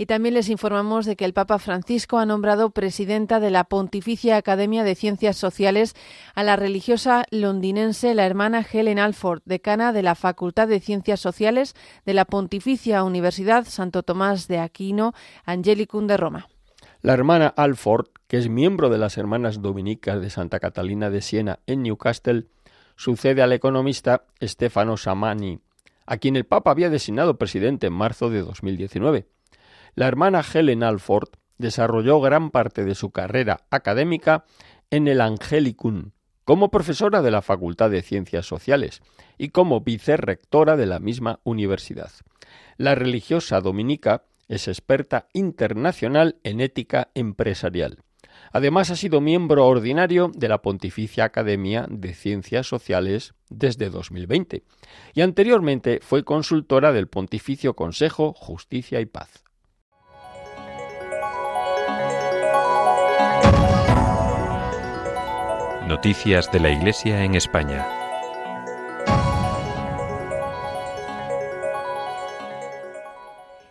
Y 0.00 0.06
también 0.06 0.34
les 0.34 0.48
informamos 0.48 1.04
de 1.04 1.14
que 1.14 1.26
el 1.26 1.34
Papa 1.34 1.58
Francisco 1.58 2.16
ha 2.16 2.24
nombrado 2.24 2.70
presidenta 2.70 3.38
de 3.38 3.50
la 3.50 3.64
Pontificia 3.64 4.38
Academia 4.38 4.82
de 4.82 4.94
Ciencias 4.94 5.36
Sociales 5.36 5.94
a 6.34 6.42
la 6.42 6.56
religiosa 6.56 7.26
londinense 7.30 8.14
la 8.14 8.24
hermana 8.24 8.64
Helen 8.72 8.98
Alford, 8.98 9.42
decana 9.44 9.92
de 9.92 10.02
la 10.02 10.14
Facultad 10.14 10.68
de 10.68 10.80
Ciencias 10.80 11.20
Sociales 11.20 11.74
de 12.06 12.14
la 12.14 12.24
Pontificia 12.24 13.04
Universidad 13.04 13.66
Santo 13.66 14.02
Tomás 14.02 14.48
de 14.48 14.60
Aquino, 14.60 15.12
Angelicum 15.44 16.06
de 16.06 16.16
Roma. 16.16 16.48
La 17.02 17.14
hermana 17.14 17.46
Alford, 17.56 18.08
que 18.28 18.36
es 18.36 18.50
miembro 18.50 18.90
de 18.90 18.98
las 18.98 19.16
Hermanas 19.16 19.62
Dominicas 19.62 20.20
de 20.20 20.28
Santa 20.28 20.60
Catalina 20.60 21.08
de 21.08 21.22
Siena 21.22 21.60
en 21.66 21.82
Newcastle, 21.82 22.48
sucede 22.94 23.40
al 23.40 23.54
economista 23.54 24.24
Stefano 24.42 24.98
Samani, 24.98 25.60
a 26.04 26.18
quien 26.18 26.36
el 26.36 26.44
Papa 26.44 26.72
había 26.72 26.90
designado 26.90 27.38
presidente 27.38 27.86
en 27.86 27.94
marzo 27.94 28.28
de 28.28 28.42
2019. 28.42 29.26
La 29.94 30.08
hermana 30.08 30.42
Helen 30.42 30.82
Alford 30.82 31.30
desarrolló 31.56 32.20
gran 32.20 32.50
parte 32.50 32.84
de 32.84 32.94
su 32.94 33.12
carrera 33.12 33.60
académica 33.70 34.44
en 34.90 35.08
el 35.08 35.22
Angelicum, 35.22 36.10
como 36.44 36.70
profesora 36.70 37.22
de 37.22 37.30
la 37.30 37.40
Facultad 37.40 37.88
de 37.88 38.02
Ciencias 38.02 38.44
Sociales 38.44 39.00
y 39.38 39.48
como 39.48 39.80
vicerrectora 39.80 40.76
de 40.76 40.84
la 40.84 40.98
misma 40.98 41.40
universidad. 41.44 42.10
La 42.76 42.94
religiosa 42.94 43.62
dominica 43.62 44.24
es 44.50 44.66
experta 44.66 45.28
internacional 45.32 46.36
en 46.42 46.60
ética 46.60 47.08
empresarial. 47.14 48.02
Además 48.52 48.90
ha 48.90 48.96
sido 48.96 49.20
miembro 49.20 49.66
ordinario 49.66 50.30
de 50.34 50.48
la 50.48 50.60
Pontificia 50.60 51.24
Academia 51.24 51.86
de 51.88 52.14
Ciencias 52.14 52.66
Sociales 52.66 53.34
desde 53.48 53.90
2020 53.90 54.64
y 55.14 55.20
anteriormente 55.20 56.00
fue 56.02 56.24
consultora 56.24 56.92
del 56.92 57.06
Pontificio 57.06 57.74
Consejo 57.74 58.34
Justicia 58.34 59.00
y 59.00 59.06
Paz. 59.06 59.44
Noticias 65.86 66.50
de 66.50 66.60
la 66.60 66.70
Iglesia 66.70 67.24
en 67.24 67.34
España. 67.36 67.99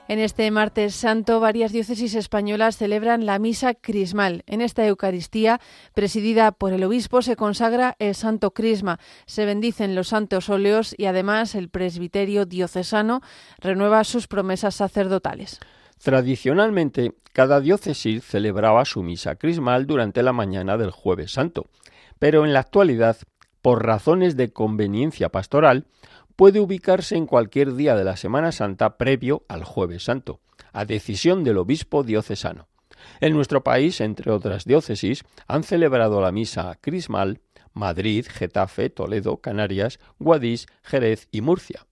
En 0.10 0.20
este 0.20 0.52
martes 0.52 0.96
santo, 0.96 1.40
varias 1.40 1.72
diócesis 1.72 2.16
españolas 2.16 2.76
celebran 2.76 3.26
la 3.26 3.40
misa 3.40 3.74
crismal. 3.76 4.44
En 4.48 4.60
esta 4.60 4.86
Eucaristía, 4.86 5.62
presidida 5.94 6.52
por 6.52 6.74
el 6.74 6.84
obispo, 6.84 7.22
se 7.22 7.38
consagra 7.38 7.96
el 8.00 8.14
Santo 8.16 8.52
Crisma, 8.52 9.00
se 9.26 9.46
bendicen 9.46 9.96
los 9.96 10.10
santos 10.10 10.50
óleos 10.50 10.94
y 10.98 11.06
además 11.06 11.56
el 11.56 11.70
presbiterio 11.70 12.46
diocesano 12.46 13.22
renueva 13.60 14.04
sus 14.04 14.28
promesas 14.28 14.76
sacerdotales. 14.76 15.60
Tradicionalmente, 16.04 17.14
cada 17.32 17.62
diócesis 17.62 18.26
celebraba 18.26 18.84
su 18.84 19.04
misa 19.04 19.36
crismal 19.36 19.88
durante 19.88 20.24
la 20.24 20.34
mañana 20.34 20.78
del 20.78 20.92
jueves 20.92 21.32
santo 21.32 21.70
pero 22.20 22.46
en 22.46 22.54
la 22.54 22.60
actualidad, 22.60 23.18
por 23.62 23.86
razones 23.86 24.36
de 24.36 24.52
conveniencia 24.52 25.30
pastoral, 25.30 25.86
puede 26.40 26.62
ubicarse 26.62 27.18
en 27.18 27.26
cualquier 27.26 27.74
día 27.76 27.98
de 27.98 28.06
la 28.06 28.16
Semana 28.16 28.54
Santa 28.54 28.96
previo 28.96 29.44
al 29.50 29.66
jueves 29.66 30.06
santo, 30.06 30.40
a 30.72 30.86
decisión 30.86 31.44
del 31.44 31.58
obispo 31.58 32.02
diocesano. 32.02 32.70
En 33.20 33.34
nuestro 33.34 33.62
país, 33.62 34.00
entre 34.00 34.32
otras 34.32 34.64
diócesis, 34.64 35.26
han 35.48 35.64
celebrado 35.64 36.22
la 36.22 36.32
misa 36.32 36.78
crismal 36.80 37.42
Madrid, 37.74 38.26
Getafe, 38.26 38.90
Toledo, 38.90 39.42
Canarias, 39.42 40.00
Guadix, 40.18 40.68
Jerez 40.82 41.28
y 41.30 41.42
Murcia. 41.42 41.86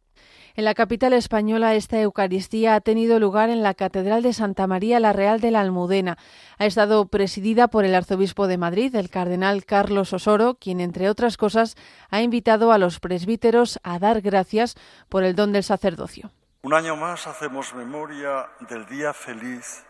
En 0.58 0.66
la 0.66 0.74
capital 0.74 1.14
española 1.14 1.76
esta 1.76 2.02
Eucaristía 2.02 2.74
ha 2.74 2.82
tenido 2.82 3.20
lugar 3.20 3.52
en 3.52 3.62
la 3.62 3.76
Catedral 3.76 4.24
de 4.24 4.34
Santa 4.34 4.66
María 4.66 5.00
la 5.00 5.14
Real 5.14 5.40
de 5.40 5.52
la 5.52 5.62
Almudena. 5.62 6.18
Ha 6.58 6.66
estado 6.66 7.06
presidida 7.06 7.68
por 7.68 7.86
el 7.86 7.94
arzobispo 7.94 8.48
de 8.48 8.58
Madrid, 8.58 8.96
el 8.96 9.12
cardenal 9.12 9.66
Carlos 9.66 10.14
Osoro, 10.14 10.56
quien, 10.56 10.80
entre 10.80 11.12
otras 11.12 11.38
cosas, 11.38 11.76
ha 12.10 12.24
invitado 12.24 12.72
a 12.72 12.80
los 12.80 13.00
presbíteros 13.00 13.80
a 13.84 14.00
dar 14.00 14.22
gracias 14.22 14.74
por 15.10 15.24
el 15.24 15.36
don 15.36 15.52
del 15.52 15.64
sacerdocio. 15.64 16.32
Un 16.64 16.74
año 16.74 16.96
más 16.96 17.28
hacemos 17.28 17.76
memoria 17.76 18.50
del 18.68 18.88
día 18.88 19.14
feliz 19.14 19.86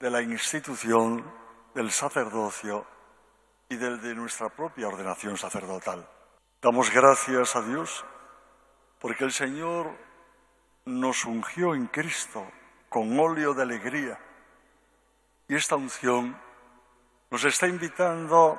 de 0.00 0.10
la 0.10 0.20
institución 0.20 1.24
del 1.76 1.92
sacerdocio 1.92 2.84
y 3.68 3.76
del 3.76 4.02
de 4.02 4.16
nuestra 4.16 4.48
propia 4.48 4.88
ordenación 4.88 5.36
sacerdotal. 5.36 6.08
Damos 6.60 6.92
gracias 6.92 7.54
a 7.54 7.62
Dios 7.62 8.04
porque 9.02 9.24
el 9.24 9.32
Señor 9.32 9.90
nos 10.84 11.24
ungió 11.24 11.74
en 11.74 11.88
Cristo 11.88 12.46
con 12.88 13.18
óleo 13.18 13.52
de 13.52 13.62
alegría. 13.62 14.16
Y 15.48 15.56
esta 15.56 15.74
unción 15.74 16.38
nos 17.28 17.44
está 17.44 17.66
invitando 17.66 18.58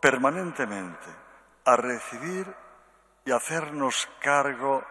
permanentemente 0.00 1.08
a 1.64 1.76
recibir 1.76 2.46
y 3.26 3.32
hacernos 3.32 4.08
cargo 4.20 4.84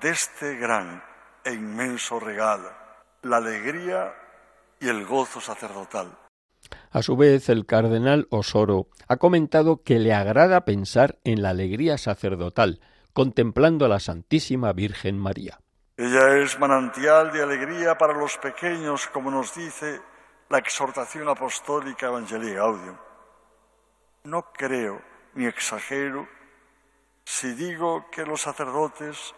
de 0.00 0.10
este 0.10 0.54
gran 0.56 1.02
e 1.44 1.52
inmenso 1.52 2.20
regalo, 2.20 2.70
la 3.22 3.38
alegría 3.38 4.14
y 4.78 4.88
el 4.88 5.06
gozo 5.06 5.40
sacerdotal. 5.40 6.16
A 6.92 7.02
su 7.02 7.16
vez, 7.16 7.48
el 7.48 7.66
cardenal 7.66 8.28
Osoro 8.30 8.86
ha 9.08 9.16
comentado 9.16 9.82
que 9.82 9.98
le 9.98 10.14
agrada 10.14 10.64
pensar 10.64 11.18
en 11.24 11.42
la 11.42 11.50
alegría 11.50 11.98
sacerdotal, 11.98 12.80
contemplando 13.12 13.84
a 13.84 13.88
la 13.88 14.00
Santísima 14.00 14.72
Virgen 14.72 15.18
María. 15.18 15.58
Ella 15.96 16.38
es 16.38 16.58
manantial 16.58 17.32
de 17.32 17.42
alegría 17.42 17.98
para 17.98 18.14
los 18.14 18.38
pequeños, 18.38 19.06
como 19.08 19.30
nos 19.30 19.54
dice 19.54 20.00
la 20.48 20.58
exhortación 20.58 21.28
apostólica 21.28 22.06
Evangelii 22.06 22.54
Gaudium. 22.54 22.96
No 24.24 24.52
creo 24.52 25.00
ni 25.34 25.46
exagero 25.46 26.26
si 27.24 27.52
digo 27.54 28.10
que 28.10 28.26
los 28.26 28.40
sacerdotes 28.40 29.34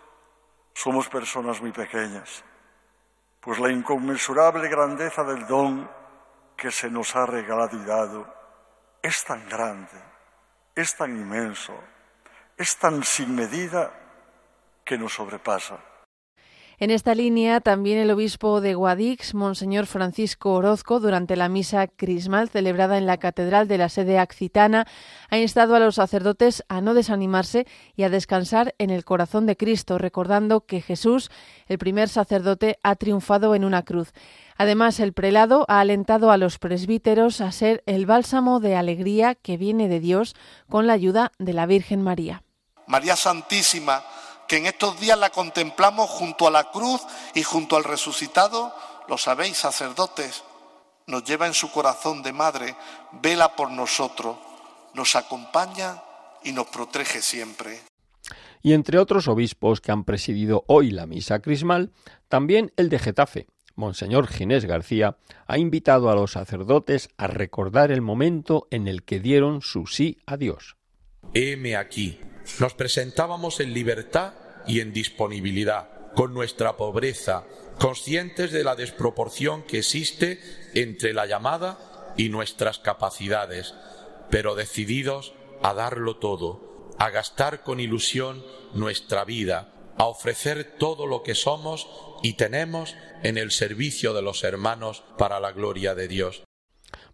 somos 0.72 1.08
personas 1.08 1.60
muy 1.60 1.72
pequeñas, 1.72 2.44
pues 3.40 3.58
la 3.58 3.70
inconmensurable 3.70 4.68
grandeza 4.68 5.24
del 5.24 5.46
don 5.46 5.90
que 6.56 6.70
se 6.70 6.90
nos 6.90 7.14
ha 7.16 7.26
regalado 7.26 7.76
y 7.76 7.84
dado 7.84 8.34
es 9.02 9.24
tan 9.24 9.46
grande, 9.48 10.00
es 10.74 10.96
tan 10.96 11.10
inmenso, 11.10 11.74
es 12.62 12.76
tan 12.76 13.02
sin 13.02 13.34
medida 13.34 13.92
que 14.84 14.96
nos 14.96 15.14
sobrepasa. 15.14 15.80
En 16.78 16.90
esta 16.90 17.14
línea, 17.14 17.60
también 17.60 17.98
el 17.98 18.10
obispo 18.10 18.60
de 18.60 18.74
Guadix, 18.74 19.34
Monseñor 19.34 19.86
Francisco 19.86 20.54
Orozco, 20.54 20.98
durante 20.98 21.36
la 21.36 21.48
misa 21.48 21.86
crismal 21.86 22.48
celebrada 22.48 22.98
en 22.98 23.06
la 23.06 23.18
Catedral 23.18 23.68
de 23.68 23.78
la 23.78 23.88
sede 23.88 24.18
accitana, 24.18 24.86
ha 25.28 25.38
instado 25.38 25.76
a 25.76 25.80
los 25.80 25.96
sacerdotes 25.96 26.64
a 26.68 26.80
no 26.80 26.94
desanimarse 26.94 27.66
y 27.94 28.02
a 28.02 28.10
descansar 28.10 28.74
en 28.78 28.90
el 28.90 29.04
corazón 29.04 29.46
de 29.46 29.56
Cristo, 29.56 29.98
recordando 29.98 30.66
que 30.66 30.80
Jesús, 30.80 31.30
el 31.68 31.78
primer 31.78 32.08
sacerdote, 32.08 32.78
ha 32.82 32.96
triunfado 32.96 33.54
en 33.54 33.64
una 33.64 33.84
cruz. 33.84 34.12
Además, 34.56 34.98
el 34.98 35.12
prelado 35.12 35.64
ha 35.68 35.78
alentado 35.80 36.32
a 36.32 36.36
los 36.36 36.58
presbíteros 36.58 37.40
a 37.40 37.52
ser 37.52 37.84
el 37.86 38.06
bálsamo 38.06 38.58
de 38.58 38.74
alegría 38.74 39.36
que 39.36 39.56
viene 39.56 39.88
de 39.88 40.00
Dios 40.00 40.34
con 40.68 40.88
la 40.88 40.94
ayuda 40.94 41.32
de 41.38 41.52
la 41.52 41.66
Virgen 41.66 42.02
María. 42.02 42.42
María 42.86 43.16
Santísima, 43.16 44.04
que 44.48 44.58
en 44.58 44.66
estos 44.66 44.98
días 45.00 45.18
la 45.18 45.30
contemplamos 45.30 46.10
junto 46.10 46.46
a 46.46 46.50
la 46.50 46.70
cruz 46.70 47.00
y 47.34 47.42
junto 47.42 47.76
al 47.76 47.84
resucitado, 47.84 48.74
lo 49.08 49.18
sabéis, 49.18 49.56
sacerdotes, 49.56 50.44
nos 51.06 51.24
lleva 51.24 51.46
en 51.46 51.54
su 51.54 51.70
corazón 51.70 52.22
de 52.22 52.32
madre, 52.32 52.76
vela 53.12 53.56
por 53.56 53.70
nosotros, 53.70 54.36
nos 54.94 55.16
acompaña 55.16 56.02
y 56.44 56.52
nos 56.52 56.66
protege 56.66 57.22
siempre. 57.22 57.80
Y 58.62 58.74
entre 58.74 58.98
otros 58.98 59.26
obispos 59.26 59.80
que 59.80 59.90
han 59.90 60.04
presidido 60.04 60.64
hoy 60.68 60.90
la 60.90 61.06
misa 61.06 61.40
crismal, 61.40 61.90
también 62.28 62.72
el 62.76 62.88
de 62.88 62.98
Getafe, 62.98 63.46
Monseñor 63.74 64.28
Ginés 64.28 64.64
García, 64.64 65.16
ha 65.46 65.58
invitado 65.58 66.10
a 66.10 66.14
los 66.14 66.32
sacerdotes 66.32 67.08
a 67.16 67.26
recordar 67.26 67.90
el 67.90 68.02
momento 68.02 68.68
en 68.70 68.86
el 68.86 69.02
que 69.02 69.18
dieron 69.18 69.62
su 69.62 69.86
sí 69.86 70.18
a 70.26 70.36
Dios. 70.36 70.76
Heme 71.34 71.76
aquí. 71.76 72.20
Nos 72.58 72.74
presentábamos 72.74 73.60
en 73.60 73.72
libertad 73.72 74.34
y 74.66 74.80
en 74.80 74.92
disponibilidad, 74.92 75.88
con 76.14 76.34
nuestra 76.34 76.76
pobreza, 76.76 77.44
conscientes 77.78 78.52
de 78.52 78.64
la 78.64 78.76
desproporción 78.76 79.62
que 79.62 79.78
existe 79.78 80.40
entre 80.74 81.12
la 81.12 81.26
llamada 81.26 81.78
y 82.16 82.28
nuestras 82.28 82.78
capacidades, 82.78 83.74
pero 84.30 84.54
decididos 84.54 85.34
a 85.62 85.74
darlo 85.74 86.16
todo, 86.16 86.90
a 86.98 87.10
gastar 87.10 87.62
con 87.62 87.80
ilusión 87.80 88.44
nuestra 88.74 89.24
vida, 89.24 89.72
a 89.96 90.06
ofrecer 90.06 90.76
todo 90.78 91.06
lo 91.06 91.22
que 91.22 91.34
somos 91.34 91.88
y 92.22 92.34
tenemos 92.34 92.96
en 93.22 93.38
el 93.38 93.50
servicio 93.50 94.14
de 94.14 94.22
los 94.22 94.44
hermanos 94.44 95.02
para 95.18 95.40
la 95.40 95.52
gloria 95.52 95.94
de 95.94 96.08
Dios. 96.08 96.42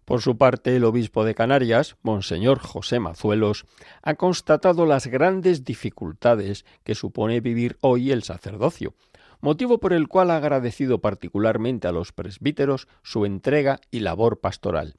Por 0.09 0.23
su 0.23 0.37
parte, 0.37 0.75
el 0.75 0.85
obispo 0.85 1.23
de 1.23 1.35
Canarias, 1.35 1.95
Monseñor 2.01 2.57
José 2.57 2.99
Mazuelos, 2.99 3.67
ha 4.01 4.15
constatado 4.15 4.87
las 4.87 5.05
grandes 5.05 5.63
dificultades 5.63 6.65
que 6.83 6.95
supone 6.95 7.41
vivir 7.41 7.77
hoy 7.81 8.09
el 8.09 8.23
sacerdocio, 8.23 8.95
motivo 9.39 9.79
por 9.79 9.93
el 9.93 10.07
cual 10.07 10.31
ha 10.31 10.37
agradecido 10.37 10.97
particularmente 10.99 11.87
a 11.87 11.91
los 11.91 12.11
presbíteros 12.11 12.87
su 13.03 13.23
entrega 13.23 13.81
y 13.91 13.99
labor 13.99 14.39
pastoral. 14.39 14.95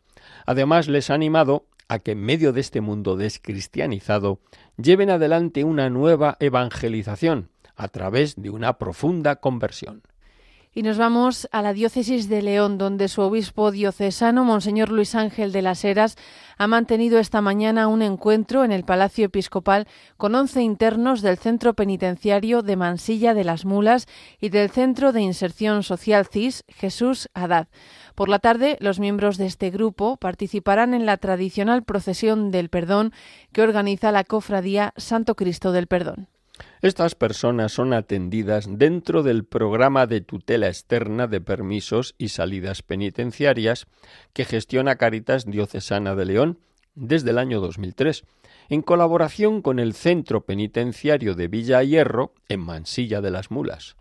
Además, 0.46 0.86
les 0.86 1.10
ha 1.10 1.14
animado 1.14 1.66
a 1.88 1.98
que 1.98 2.12
en 2.12 2.20
medio 2.20 2.52
de 2.52 2.60
este 2.60 2.80
mundo 2.80 3.16
descristianizado 3.16 4.38
lleven 4.76 5.10
adelante 5.10 5.64
una 5.64 5.90
nueva 5.90 6.36
evangelización 6.38 7.50
a 7.74 7.88
través 7.88 8.40
de 8.40 8.50
una 8.50 8.78
profunda 8.78 9.34
conversión. 9.40 10.04
Y 10.72 10.84
nos 10.84 10.98
vamos 10.98 11.48
a 11.50 11.62
la 11.62 11.72
diócesis 11.72 12.28
de 12.28 12.42
León, 12.42 12.78
donde 12.78 13.08
su 13.08 13.22
obispo 13.22 13.72
diocesano, 13.72 14.44
Monseñor 14.44 14.90
Luis 14.90 15.16
Ángel 15.16 15.50
de 15.50 15.62
las 15.62 15.84
Heras, 15.84 16.16
ha 16.58 16.68
mantenido 16.68 17.18
esta 17.18 17.40
mañana 17.40 17.88
un 17.88 18.02
encuentro 18.02 18.62
en 18.62 18.70
el 18.70 18.84
Palacio 18.84 19.26
Episcopal 19.26 19.88
con 20.16 20.32
once 20.36 20.62
internos 20.62 21.22
del 21.22 21.38
Centro 21.38 21.74
Penitenciario 21.74 22.62
de 22.62 22.76
Mansilla 22.76 23.34
de 23.34 23.42
las 23.42 23.64
Mulas 23.64 24.06
y 24.40 24.50
del 24.50 24.70
Centro 24.70 25.10
de 25.10 25.22
Inserción 25.22 25.82
Social 25.82 26.26
CIS 26.26 26.62
Jesús 26.68 27.28
Haddad. 27.34 27.66
Por 28.14 28.28
la 28.28 28.38
tarde, 28.38 28.76
los 28.78 29.00
miembros 29.00 29.38
de 29.38 29.46
este 29.46 29.70
grupo 29.70 30.18
participarán 30.18 30.94
en 30.94 31.04
la 31.04 31.16
tradicional 31.16 31.82
procesión 31.82 32.52
del 32.52 32.68
perdón 32.68 33.12
que 33.52 33.62
organiza 33.62 34.12
la 34.12 34.22
cofradía 34.22 34.94
Santo 34.96 35.34
Cristo 35.34 35.72
del 35.72 35.88
Perdón. 35.88 36.28
Estas 36.82 37.14
personas 37.14 37.72
son 37.72 37.92
atendidas 37.92 38.66
dentro 38.68 39.22
del 39.22 39.44
programa 39.44 40.06
de 40.06 40.20
tutela 40.20 40.68
externa 40.68 41.26
de 41.26 41.40
permisos 41.40 42.14
y 42.18 42.28
salidas 42.28 42.82
penitenciarias 42.82 43.86
que 44.32 44.44
gestiona 44.44 44.96
Caritas 44.96 45.46
Diocesana 45.46 46.14
de 46.14 46.24
León 46.24 46.58
desde 46.94 47.30
el 47.30 47.38
año 47.38 47.60
2003, 47.60 48.24
en 48.68 48.82
colaboración 48.82 49.62
con 49.62 49.78
el 49.78 49.94
Centro 49.94 50.44
Penitenciario 50.44 51.34
de 51.34 51.48
Villa 51.48 51.82
Hierro 51.82 52.34
en 52.48 52.60
Mansilla 52.60 53.20
de 53.20 53.30
las 53.30 53.50
Mulas 53.50 53.96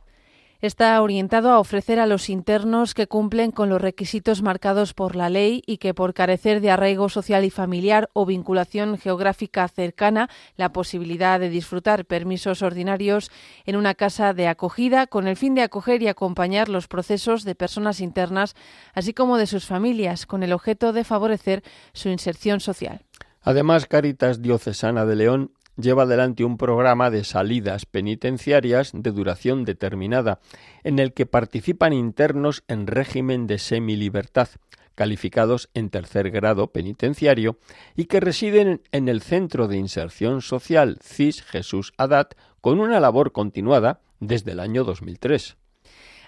está 0.62 1.02
orientado 1.02 1.52
a 1.52 1.60
ofrecer 1.60 2.00
a 2.00 2.06
los 2.06 2.30
internos 2.30 2.94
que 2.94 3.08
cumplen 3.08 3.52
con 3.52 3.70
los 3.70 3.82
requisitos 3.82 4.42
marcados 4.42 4.94
por 4.94 5.16
la 5.16 5.30
ley 5.30 5.64
y 5.66 5.78
que 5.78 5.94
por 5.94 6.14
carecer 6.14 6.60
de 6.62 6.72
arraigo 6.72 7.10
social 7.10 7.46
y 7.46 7.50
familiar 7.50 8.10
o 8.14 8.26
vinculación 8.26 8.98
geográfica 8.98 9.68
cercana 9.68 10.30
la 10.58 10.74
posibilidad 10.74 11.40
de 11.40 11.50
disfrutar 11.50 12.06
permisos 12.06 12.62
ordinarios 12.62 13.32
en 13.66 13.76
una 13.76 13.96
casa 13.96 14.34
de 14.34 14.48
acogida 14.48 15.08
con 15.08 15.28
el 15.28 15.38
fin 15.38 15.56
de 15.56 15.62
acoger 15.62 16.02
y 16.02 16.08
acompañar 16.08 16.68
los 16.70 16.88
procesos 16.88 17.44
de 17.44 17.56
personas 17.56 18.02
internas 18.02 18.56
así 18.94 19.14
como 19.14 19.38
de 19.38 19.48
sus 19.48 19.66
familias 19.66 20.26
con 20.26 20.44
el 20.44 20.54
objeto 20.54 20.94
de 20.94 21.04
favorecer 21.04 21.64
su 21.94 22.10
inserción 22.10 22.60
social. 22.60 23.02
Además, 23.42 23.86
Caritas 23.86 24.42
Diocesana 24.42 25.06
de 25.06 25.16
León 25.16 25.54
lleva 25.80 26.04
adelante 26.04 26.44
un 26.44 26.58
programa 26.58 27.10
de 27.10 27.24
salidas 27.24 27.86
penitenciarias 27.86 28.92
de 28.94 29.12
duración 29.12 29.66
determinada, 29.66 30.40
en 30.84 31.00
el 31.00 31.14
que 31.14 31.26
participan 31.26 31.94
internos 31.94 32.64
en 32.68 32.88
régimen 32.88 33.48
de 33.48 33.58
semilibertad, 33.60 34.50
calificados 34.96 35.70
en 35.74 35.90
tercer 35.90 36.30
grado 36.30 36.72
penitenciario 36.72 37.58
y 37.96 38.06
que 38.06 38.20
residen 38.20 38.82
en 38.92 39.08
el 39.08 39.22
Centro 39.22 39.68
de 39.68 39.78
Inserción 39.78 40.42
Social 40.42 41.00
CIS 41.02 41.42
Jesús 41.44 41.94
Adat 41.98 42.34
con 42.60 42.82
una 42.82 43.00
labor 43.00 43.32
continuada 43.32 44.02
desde 44.20 44.52
el 44.52 44.60
año 44.60 44.84
2003. 44.84 45.56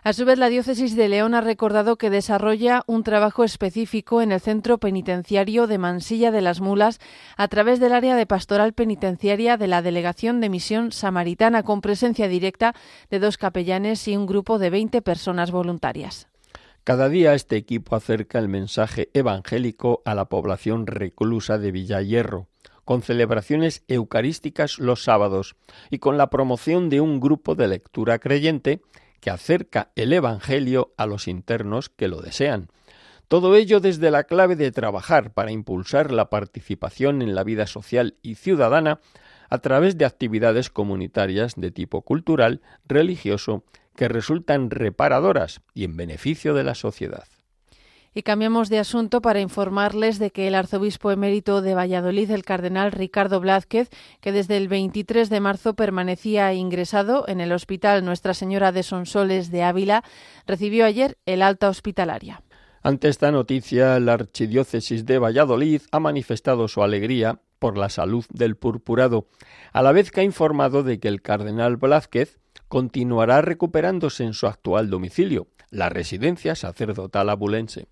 A 0.04 0.14
su 0.14 0.26
vez, 0.26 0.40
la 0.40 0.50
diócesis 0.50 0.96
de 0.96 1.08
León 1.08 1.36
ha 1.36 1.42
recordado 1.42 1.96
que 1.96 2.10
desarrolla 2.10 2.82
un 2.88 3.04
trabajo 3.04 3.44
específico 3.44 4.24
en 4.24 4.32
el 4.32 4.40
centro 4.40 4.80
penitenciario 4.80 5.68
de 5.68 5.78
Mansilla 5.78 6.32
de 6.32 6.42
las 6.42 6.60
Mulas 6.60 6.98
a 7.38 7.48
través 7.48 7.80
del 7.80 7.94
área 7.94 8.16
de 8.16 8.26
pastoral 8.26 8.74
penitenciaria 8.74 9.58
de 9.58 9.68
la 9.68 9.84
Delegación 9.84 10.42
de 10.42 10.50
Misión 10.50 10.92
Samaritana, 10.92 11.62
con 11.62 11.82
presencia 11.82 12.28
directa 12.28 12.74
de 13.12 13.20
dos 13.20 13.38
capellanes 13.38 14.08
y 14.08 14.18
un 14.18 14.26
grupo 14.26 14.58
de 14.58 14.72
20 14.72 15.04
personas 15.04 15.52
voluntarias. 15.52 16.28
Cada 16.84 17.08
día 17.08 17.36
este 17.36 17.56
equipo 17.58 17.96
acerca 17.96 18.40
el 18.40 18.50
mensaje 18.50 19.12
evangélico 19.14 20.02
a 20.04 20.16
la 20.16 20.26
población 20.26 20.88
reclusa 20.88 21.60
de 21.60 21.72
Villayerro, 21.72 22.48
con 22.86 23.04
celebraciones 23.04 23.84
eucarísticas 23.88 24.80
los 24.80 25.04
sábados 25.04 25.56
y 25.92 26.00
con 26.00 26.18
la 26.18 26.32
promoción 26.32 26.90
de 26.90 27.02
un 27.02 27.20
grupo 27.20 27.54
de 27.54 27.68
lectura 27.68 28.18
creyente 28.18 28.82
que 29.22 29.30
acerca 29.30 29.92
el 29.96 30.12
Evangelio 30.12 30.94
a 30.98 31.06
los 31.06 31.30
internos 31.30 31.88
que 31.90 32.10
lo 32.10 32.22
desean. 32.22 32.70
Todo 33.30 33.56
ello 33.56 33.80
desde 33.80 34.12
la 34.12 34.26
clave 34.26 34.58
de 34.58 34.72
trabajar 34.72 35.32
para 35.32 35.52
impulsar 35.52 36.12
la 36.12 36.30
participación 36.30 37.22
en 37.22 37.34
la 37.34 37.46
vida 37.46 37.66
social 37.66 38.18
y 38.22 38.36
ciudadana 38.36 39.00
a 39.50 39.60
través 39.60 39.98
de 39.98 40.04
actividades 40.04 40.70
comunitarias 40.70 41.54
de 41.56 41.72
tipo 41.72 42.02
cultural, 42.02 42.62
religioso, 42.86 43.64
que 43.96 44.10
resultan 44.10 44.70
reparadoras 44.70 45.62
y 45.74 45.86
en 45.86 45.96
beneficio 45.96 46.54
de 46.54 46.64
la 46.64 46.76
sociedad. 46.76 47.26
Y 48.14 48.24
cambiamos 48.24 48.68
de 48.68 48.78
asunto 48.78 49.22
para 49.22 49.40
informarles 49.40 50.20
de 50.20 50.32
que 50.32 50.50
el 50.50 50.56
arzobispo 50.56 51.12
emérito 51.12 51.62
de 51.62 51.76
Valladolid, 51.76 52.30
el 52.32 52.44
cardenal 52.44 52.92
Ricardo 52.92 53.40
Blázquez, 53.40 53.90
que 54.20 54.34
desde 54.34 54.58
el 54.58 54.68
23 54.68 55.30
de 55.30 55.40
marzo 55.40 55.76
permanecía 55.76 56.54
ingresado 56.54 57.26
en 57.30 57.40
el 57.40 57.54
Hospital 57.54 58.04
Nuestra 58.04 58.34
Señora 58.34 58.74
de 58.74 58.84
Sonsoles 58.84 59.50
de 59.50 59.64
Ávila, 59.64 60.04
recibió 60.46 60.86
ayer 60.86 61.18
el 61.26 61.42
alta 61.42 61.70
hospitalaria. 61.70 62.44
Ante 62.84 63.08
esta 63.08 63.32
noticia, 63.32 63.98
la 64.02 64.14
Archidiócesis 64.14 65.06
de 65.06 65.18
Valladolid 65.18 65.84
ha 65.92 66.02
manifestado 66.02 66.68
su 66.68 66.84
alegría 66.84 67.40
por 67.60 67.78
la 67.78 67.88
salud 67.88 68.26
del 68.30 68.58
purpurado, 68.58 69.28
a 69.72 69.82
la 69.82 69.94
vez 69.94 70.12
que 70.12 70.20
ha 70.20 70.24
informado 70.24 70.84
de 70.84 71.00
que 71.00 71.08
el 71.08 71.22
cardenal 71.22 71.78
Blázquez 71.78 72.40
continuará 72.68 73.42
recuperándose 73.42 74.24
en 74.26 74.34
su 74.34 74.48
actual 74.48 74.90
domicilio, 74.90 75.48
la 75.70 75.88
residencia 75.90 76.56
sacerdotal 76.56 77.30
abulense. 77.30 77.88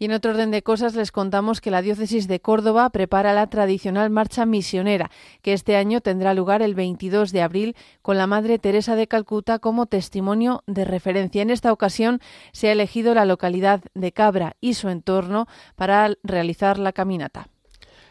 Y 0.00 0.06
en 0.06 0.12
otro 0.12 0.30
orden 0.30 0.50
de 0.50 0.62
cosas 0.62 0.94
les 0.94 1.12
contamos 1.12 1.60
que 1.60 1.70
la 1.70 1.82
diócesis 1.82 2.26
de 2.26 2.40
Córdoba 2.40 2.88
prepara 2.88 3.34
la 3.34 3.48
tradicional 3.48 4.08
marcha 4.08 4.46
misionera, 4.46 5.10
que 5.42 5.52
este 5.52 5.76
año 5.76 6.00
tendrá 6.00 6.32
lugar 6.32 6.62
el 6.62 6.74
22 6.74 7.32
de 7.32 7.42
abril 7.42 7.76
con 8.00 8.16
la 8.16 8.26
Madre 8.26 8.58
Teresa 8.58 8.96
de 8.96 9.06
Calcuta 9.06 9.58
como 9.58 9.84
testimonio 9.84 10.64
de 10.66 10.86
referencia. 10.86 11.42
En 11.42 11.50
esta 11.50 11.70
ocasión 11.70 12.20
se 12.52 12.68
ha 12.68 12.72
elegido 12.72 13.12
la 13.14 13.26
localidad 13.26 13.82
de 13.92 14.10
Cabra 14.10 14.56
y 14.58 14.72
su 14.72 14.88
entorno 14.88 15.46
para 15.76 16.14
realizar 16.22 16.78
la 16.78 16.92
caminata. 16.92 17.50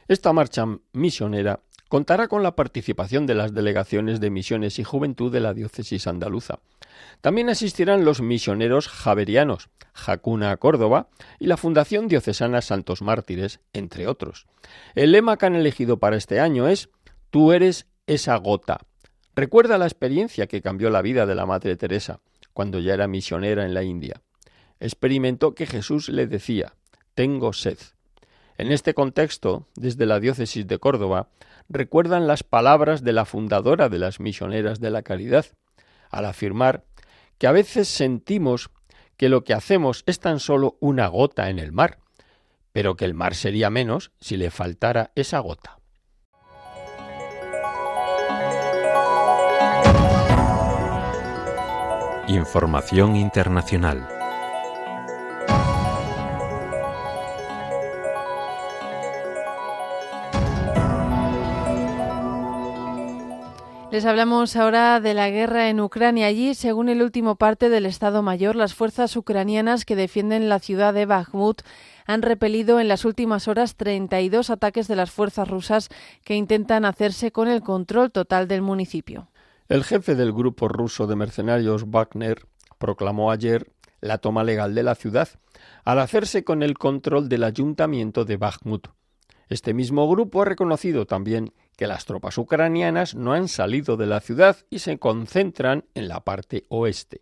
Esta 0.08 0.32
marcha 0.32 0.68
misionera 0.94 1.60
contará 1.90 2.28
con 2.28 2.44
la 2.44 2.56
participación 2.56 3.26
de 3.26 3.36
las 3.36 3.54
delegaciones 3.54 4.22
de 4.22 4.30
misiones 4.30 4.80
y 4.80 4.84
juventud 4.84 5.32
de 5.32 5.42
la 5.42 5.54
diócesis 5.54 6.08
andaluza. 6.08 6.60
También 7.20 7.50
asistirán 7.50 8.06
los 8.06 8.22
misioneros 8.22 8.88
javerianos, 8.88 9.70
Jacuna 9.94 10.56
Córdoba 10.58 11.10
y 11.40 11.48
la 11.48 11.58
Fundación 11.58 12.08
Diocesana 12.08 12.62
Santos 12.62 13.02
Mártires, 13.02 13.60
entre 13.74 14.08
otros. 14.08 14.46
El 14.96 15.12
lema 15.12 15.38
que 15.38 15.48
han 15.48 15.56
elegido 15.56 15.98
para 15.98 16.16
este 16.16 16.40
año 16.40 16.68
es 16.68 16.90
Tú 17.32 17.52
eres 17.52 17.88
esa 18.08 18.36
gota. 18.38 18.80
Recuerda 19.36 19.78
la 19.78 19.86
experiencia 19.86 20.48
que 20.48 20.62
cambió 20.62 20.90
la 20.90 21.02
vida 21.02 21.26
de 21.26 21.36
la 21.36 21.46
Madre 21.46 21.76
Teresa 21.76 22.22
cuando 22.54 22.80
ya 22.80 22.94
era 22.94 23.08
misionera 23.08 23.66
en 23.66 23.74
la 23.74 23.84
India. 23.84 24.22
Experimentó 24.80 25.56
que 25.56 25.66
Jesús 25.66 26.10
le 26.10 26.28
decía 26.28 26.74
Tengo 27.16 27.54
sed. 27.54 27.78
En 28.60 28.74
este 28.74 28.94
contexto, 28.94 29.66
desde 29.78 30.06
la 30.06 30.20
diócesis 30.20 30.68
de 30.68 30.80
Córdoba, 30.80 31.30
recuerdan 31.70 32.28
las 32.28 32.44
palabras 32.44 33.06
de 33.06 33.14
la 33.14 33.24
fundadora 33.24 33.88
de 33.88 34.00
las 34.00 34.20
misioneras 34.20 34.82
de 34.82 34.90
la 34.90 35.02
caridad, 35.02 35.46
al 36.10 36.26
afirmar 36.26 36.84
que 37.38 37.48
a 37.48 37.54
veces 37.54 37.88
sentimos 37.88 38.70
que 39.16 39.30
lo 39.30 39.46
que 39.46 39.54
hacemos 39.54 40.04
es 40.08 40.20
tan 40.20 40.42
solo 40.42 40.76
una 40.82 41.08
gota 41.08 41.50
en 41.50 41.58
el 41.58 41.72
mar, 41.72 42.00
pero 42.74 42.98
que 42.98 43.06
el 43.06 43.14
mar 43.14 43.34
sería 43.34 43.70
menos 43.70 44.12
si 44.20 44.36
le 44.36 44.52
faltara 44.52 45.14
esa 45.16 45.40
gota. 45.40 45.80
Información 52.28 53.16
internacional. 53.16 54.19
Les 63.92 64.06
hablamos 64.06 64.56
ahora 64.56 65.00
de 65.00 65.16
la 65.16 65.32
guerra 65.32 65.70
en 65.70 65.80
Ucrania. 65.80 66.28
Allí, 66.28 66.54
según 66.54 66.90
el 66.90 67.02
último 67.02 67.38
parte 67.38 67.70
del 67.70 67.88
Estado 67.88 68.22
Mayor, 68.22 68.56
las 68.56 68.76
fuerzas 68.76 69.16
ucranianas 69.16 69.84
que 69.84 69.96
defienden 69.96 70.48
la 70.48 70.60
ciudad 70.60 70.94
de 70.94 71.08
Bakhmut 71.08 71.64
han 72.06 72.22
repelido 72.22 72.80
en 72.80 72.88
las 72.88 73.04
últimas 73.04 73.48
horas 73.48 73.78
32 73.78 74.52
ataques 74.52 74.88
de 74.88 74.96
las 74.96 75.10
fuerzas 75.10 75.48
rusas 75.48 75.90
que 76.24 76.36
intentan 76.36 76.86
hacerse 76.86 77.32
con 77.32 77.48
el 77.48 77.62
control 77.62 78.12
total 78.12 78.48
del 78.48 78.62
municipio. 78.62 79.28
El 79.70 79.84
jefe 79.84 80.14
del 80.14 80.34
grupo 80.34 80.68
ruso 80.68 81.08
de 81.08 81.16
mercenarios 81.16 81.90
Wagner 81.90 82.46
proclamó 82.78 83.32
ayer 83.32 83.72
la 84.02 84.20
toma 84.20 84.44
legal 84.44 84.76
de 84.76 84.84
la 84.84 84.94
ciudad 84.94 85.30
al 85.84 85.98
hacerse 85.98 86.44
con 86.44 86.62
el 86.62 86.78
control 86.78 87.28
del 87.28 87.44
ayuntamiento 87.44 88.24
de 88.24 88.38
Bakhmut. 88.38 88.88
Este 89.50 89.74
mismo 89.74 90.08
grupo 90.08 90.44
ha 90.44 90.46
reconocido 90.46 91.08
también 91.08 91.54
que 91.76 91.88
las 91.88 92.06
tropas 92.06 92.38
ucranianas 92.38 93.16
no 93.16 93.34
han 93.34 93.48
salido 93.48 93.98
de 93.98 94.06
la 94.06 94.20
ciudad 94.20 94.58
y 94.70 94.80
se 94.80 95.00
concentran 95.00 95.86
en 95.96 96.08
la 96.08 96.20
parte 96.20 96.66
oeste. 96.70 97.20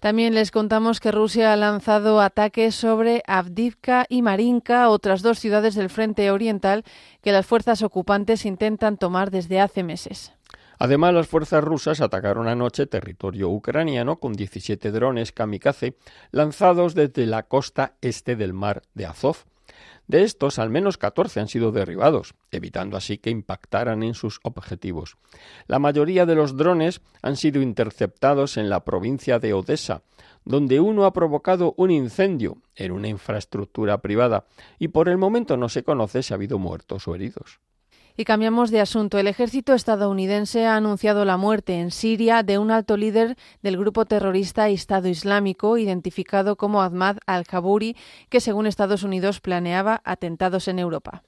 También 0.00 0.34
les 0.34 0.50
contamos 0.50 0.98
que 0.98 1.12
Rusia 1.12 1.52
ha 1.52 1.56
lanzado 1.56 2.20
ataques 2.20 2.74
sobre 2.74 3.22
Avdivka 3.28 4.04
y 4.08 4.22
Marinka, 4.22 4.88
otras 4.88 5.22
dos 5.22 5.38
ciudades 5.38 5.76
del 5.76 5.90
frente 5.90 6.28
oriental 6.32 6.82
que 7.20 7.30
las 7.30 7.46
fuerzas 7.46 7.82
ocupantes 7.82 8.44
intentan 8.44 8.96
tomar 8.96 9.30
desde 9.30 9.60
hace 9.60 9.84
meses. 9.84 10.32
Además, 10.78 11.14
las 11.14 11.28
fuerzas 11.28 11.62
rusas 11.62 12.00
atacaron 12.00 12.48
anoche 12.48 12.86
territorio 12.86 13.50
ucraniano 13.50 14.18
con 14.18 14.32
17 14.32 14.90
drones 14.90 15.30
kamikaze 15.30 15.94
lanzados 16.32 16.94
desde 16.94 17.26
la 17.26 17.44
costa 17.44 17.94
este 18.00 18.34
del 18.34 18.54
mar 18.54 18.82
de 18.94 19.06
Azov. 19.06 19.44
De 20.12 20.24
estos, 20.24 20.58
al 20.58 20.68
menos 20.68 20.98
14 20.98 21.40
han 21.40 21.48
sido 21.48 21.72
derribados, 21.72 22.34
evitando 22.50 22.98
así 22.98 23.16
que 23.16 23.30
impactaran 23.30 24.02
en 24.02 24.12
sus 24.12 24.40
objetivos. 24.42 25.16
La 25.66 25.78
mayoría 25.78 26.26
de 26.26 26.34
los 26.34 26.54
drones 26.54 27.00
han 27.22 27.38
sido 27.38 27.62
interceptados 27.62 28.58
en 28.58 28.68
la 28.68 28.84
provincia 28.84 29.38
de 29.38 29.54
Odessa, 29.54 30.02
donde 30.44 30.80
uno 30.80 31.06
ha 31.06 31.14
provocado 31.14 31.72
un 31.78 31.90
incendio 31.90 32.58
en 32.76 32.92
una 32.92 33.08
infraestructura 33.08 34.02
privada 34.02 34.44
y 34.78 34.88
por 34.88 35.08
el 35.08 35.16
momento 35.16 35.56
no 35.56 35.70
se 35.70 35.82
conoce 35.82 36.22
si 36.22 36.34
ha 36.34 36.36
habido 36.36 36.58
muertos 36.58 37.08
o 37.08 37.14
heridos. 37.14 37.60
Y 38.16 38.24
cambiamos 38.24 38.70
de 38.70 38.80
asunto. 38.80 39.18
El 39.18 39.26
ejército 39.26 39.72
estadounidense 39.74 40.66
ha 40.66 40.76
anunciado 40.76 41.24
la 41.24 41.36
muerte 41.36 41.80
en 41.80 41.90
Siria 41.90 42.42
de 42.42 42.58
un 42.58 42.70
alto 42.70 42.96
líder 42.96 43.36
del 43.62 43.78
grupo 43.78 44.04
terrorista 44.04 44.68
Estado 44.68 45.08
Islámico, 45.08 45.78
identificado 45.78 46.56
como 46.56 46.82
Ahmad 46.82 47.18
al-Kaburi, 47.26 47.96
que 48.28 48.40
según 48.40 48.66
Estados 48.66 49.02
Unidos 49.02 49.40
planeaba 49.40 50.02
atentados 50.04 50.68
en 50.68 50.78
Europa. 50.78 51.22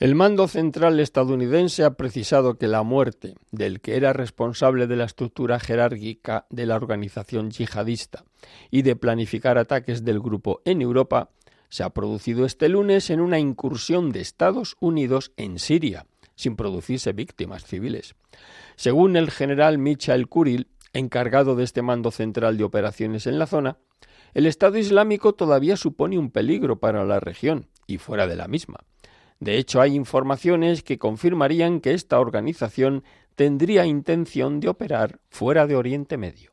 El 0.00 0.14
mando 0.14 0.48
central 0.48 0.98
estadounidense 0.98 1.84
ha 1.84 1.90
precisado 1.90 2.56
que 2.56 2.68
la 2.68 2.82
muerte 2.82 3.34
del 3.50 3.82
que 3.82 3.96
era 3.96 4.14
responsable 4.14 4.86
de 4.86 4.96
la 4.96 5.04
estructura 5.04 5.60
jerárquica 5.60 6.46
de 6.48 6.64
la 6.64 6.76
organización 6.76 7.50
yihadista 7.50 8.24
y 8.70 8.80
de 8.80 8.96
planificar 8.96 9.58
ataques 9.58 10.02
del 10.02 10.20
grupo 10.20 10.62
en 10.64 10.80
Europa 10.80 11.28
se 11.70 11.82
ha 11.82 11.90
producido 11.90 12.44
este 12.44 12.68
lunes 12.68 13.08
en 13.08 13.20
una 13.20 13.38
incursión 13.38 14.12
de 14.12 14.20
Estados 14.20 14.76
Unidos 14.80 15.32
en 15.38 15.58
Siria, 15.58 16.06
sin 16.34 16.56
producirse 16.56 17.12
víctimas 17.12 17.64
civiles. 17.64 18.14
Según 18.76 19.16
el 19.16 19.30
general 19.30 19.78
Michael 19.78 20.28
Kuril, 20.28 20.68
encargado 20.92 21.56
de 21.56 21.64
este 21.64 21.80
mando 21.80 22.10
central 22.10 22.58
de 22.58 22.64
operaciones 22.64 23.26
en 23.26 23.38
la 23.38 23.46
zona, 23.46 23.78
el 24.34 24.46
Estado 24.46 24.78
Islámico 24.78 25.34
todavía 25.34 25.76
supone 25.76 26.18
un 26.18 26.30
peligro 26.30 26.78
para 26.78 27.04
la 27.04 27.20
región 27.20 27.68
y 27.86 27.98
fuera 27.98 28.26
de 28.26 28.36
la 28.36 28.48
misma. 28.48 28.80
De 29.40 29.56
hecho, 29.56 29.80
hay 29.80 29.94
informaciones 29.94 30.82
que 30.82 30.98
confirmarían 30.98 31.80
que 31.80 31.94
esta 31.94 32.20
organización 32.20 33.04
tendría 33.34 33.86
intención 33.86 34.60
de 34.60 34.68
operar 34.68 35.20
fuera 35.30 35.66
de 35.66 35.76
Oriente 35.76 36.18
Medio. 36.18 36.52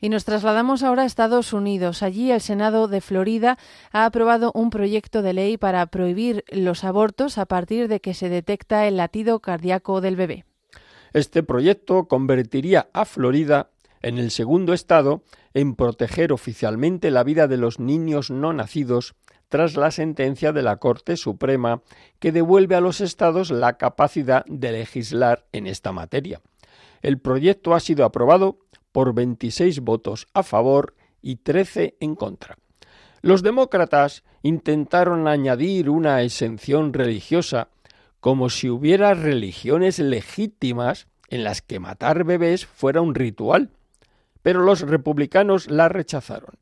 Y 0.00 0.08
nos 0.08 0.24
trasladamos 0.24 0.82
ahora 0.82 1.02
a 1.02 1.06
Estados 1.06 1.52
Unidos. 1.52 2.02
Allí 2.02 2.30
el 2.30 2.40
Senado 2.40 2.88
de 2.88 3.00
Florida 3.00 3.58
ha 3.92 4.04
aprobado 4.04 4.52
un 4.54 4.70
proyecto 4.70 5.22
de 5.22 5.32
ley 5.32 5.56
para 5.56 5.86
prohibir 5.86 6.44
los 6.50 6.84
abortos 6.84 7.38
a 7.38 7.46
partir 7.46 7.88
de 7.88 8.00
que 8.00 8.14
se 8.14 8.28
detecta 8.28 8.86
el 8.86 8.96
latido 8.96 9.40
cardíaco 9.40 10.00
del 10.00 10.16
bebé. 10.16 10.44
Este 11.12 11.42
proyecto 11.42 12.08
convertiría 12.08 12.88
a 12.92 13.06
Florida 13.06 13.70
en 14.02 14.18
el 14.18 14.30
segundo 14.30 14.74
estado 14.74 15.22
en 15.54 15.74
proteger 15.74 16.32
oficialmente 16.32 17.10
la 17.10 17.24
vida 17.24 17.48
de 17.48 17.56
los 17.56 17.80
niños 17.80 18.30
no 18.30 18.52
nacidos 18.52 19.14
tras 19.48 19.76
la 19.76 19.90
sentencia 19.90 20.52
de 20.52 20.62
la 20.62 20.76
Corte 20.76 21.16
Suprema 21.16 21.82
que 22.18 22.32
devuelve 22.32 22.74
a 22.74 22.80
los 22.80 23.00
estados 23.00 23.50
la 23.50 23.78
capacidad 23.78 24.44
de 24.46 24.72
legislar 24.72 25.46
en 25.52 25.66
esta 25.66 25.92
materia. 25.92 26.40
El 27.02 27.18
proyecto 27.18 27.74
ha 27.74 27.80
sido 27.80 28.04
aprobado 28.04 28.58
por 28.96 29.12
26 29.12 29.80
votos 29.80 30.26
a 30.32 30.42
favor 30.42 30.94
y 31.20 31.36
13 31.36 31.98
en 32.00 32.14
contra. 32.14 32.56
Los 33.20 33.42
demócratas 33.42 34.24
intentaron 34.40 35.28
añadir 35.28 35.90
una 35.90 36.22
exención 36.22 36.94
religiosa 36.94 37.68
como 38.20 38.48
si 38.48 38.70
hubiera 38.70 39.12
religiones 39.12 39.98
legítimas 39.98 41.08
en 41.28 41.44
las 41.44 41.60
que 41.60 41.78
matar 41.78 42.24
bebés 42.24 42.64
fuera 42.64 43.02
un 43.02 43.14
ritual, 43.14 43.68
pero 44.40 44.62
los 44.62 44.80
republicanos 44.80 45.70
la 45.70 45.90
rechazaron. 45.90 46.54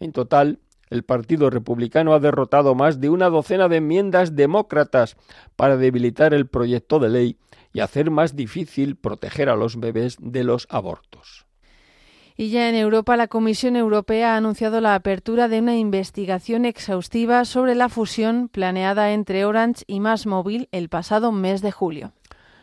En 0.00 0.10
total, 0.10 0.58
el 0.90 1.04
Partido 1.04 1.48
Republicano 1.48 2.12
ha 2.12 2.18
derrotado 2.18 2.74
más 2.74 3.00
de 3.00 3.08
una 3.08 3.30
docena 3.30 3.68
de 3.68 3.76
enmiendas 3.76 4.34
demócratas 4.34 5.16
para 5.54 5.76
debilitar 5.76 6.34
el 6.34 6.48
proyecto 6.48 6.98
de 6.98 7.08
ley 7.08 7.36
y 7.72 7.78
hacer 7.78 8.10
más 8.10 8.34
difícil 8.34 8.96
proteger 8.96 9.48
a 9.48 9.54
los 9.54 9.78
bebés 9.78 10.16
de 10.20 10.42
los 10.42 10.66
abortos. 10.70 11.46
Y 12.40 12.50
ya 12.50 12.68
en 12.68 12.76
Europa, 12.76 13.16
la 13.16 13.26
Comisión 13.26 13.74
Europea 13.74 14.34
ha 14.34 14.36
anunciado 14.36 14.80
la 14.80 14.94
apertura 14.94 15.48
de 15.48 15.58
una 15.58 15.76
investigación 15.76 16.66
exhaustiva 16.66 17.44
sobre 17.44 17.74
la 17.74 17.88
fusión 17.88 18.48
planeada 18.48 19.12
entre 19.12 19.44
Orange 19.44 19.82
y 19.88 19.98
MásMóvil 19.98 20.68
el 20.70 20.88
pasado 20.88 21.32
mes 21.32 21.62
de 21.62 21.72
julio. 21.72 22.12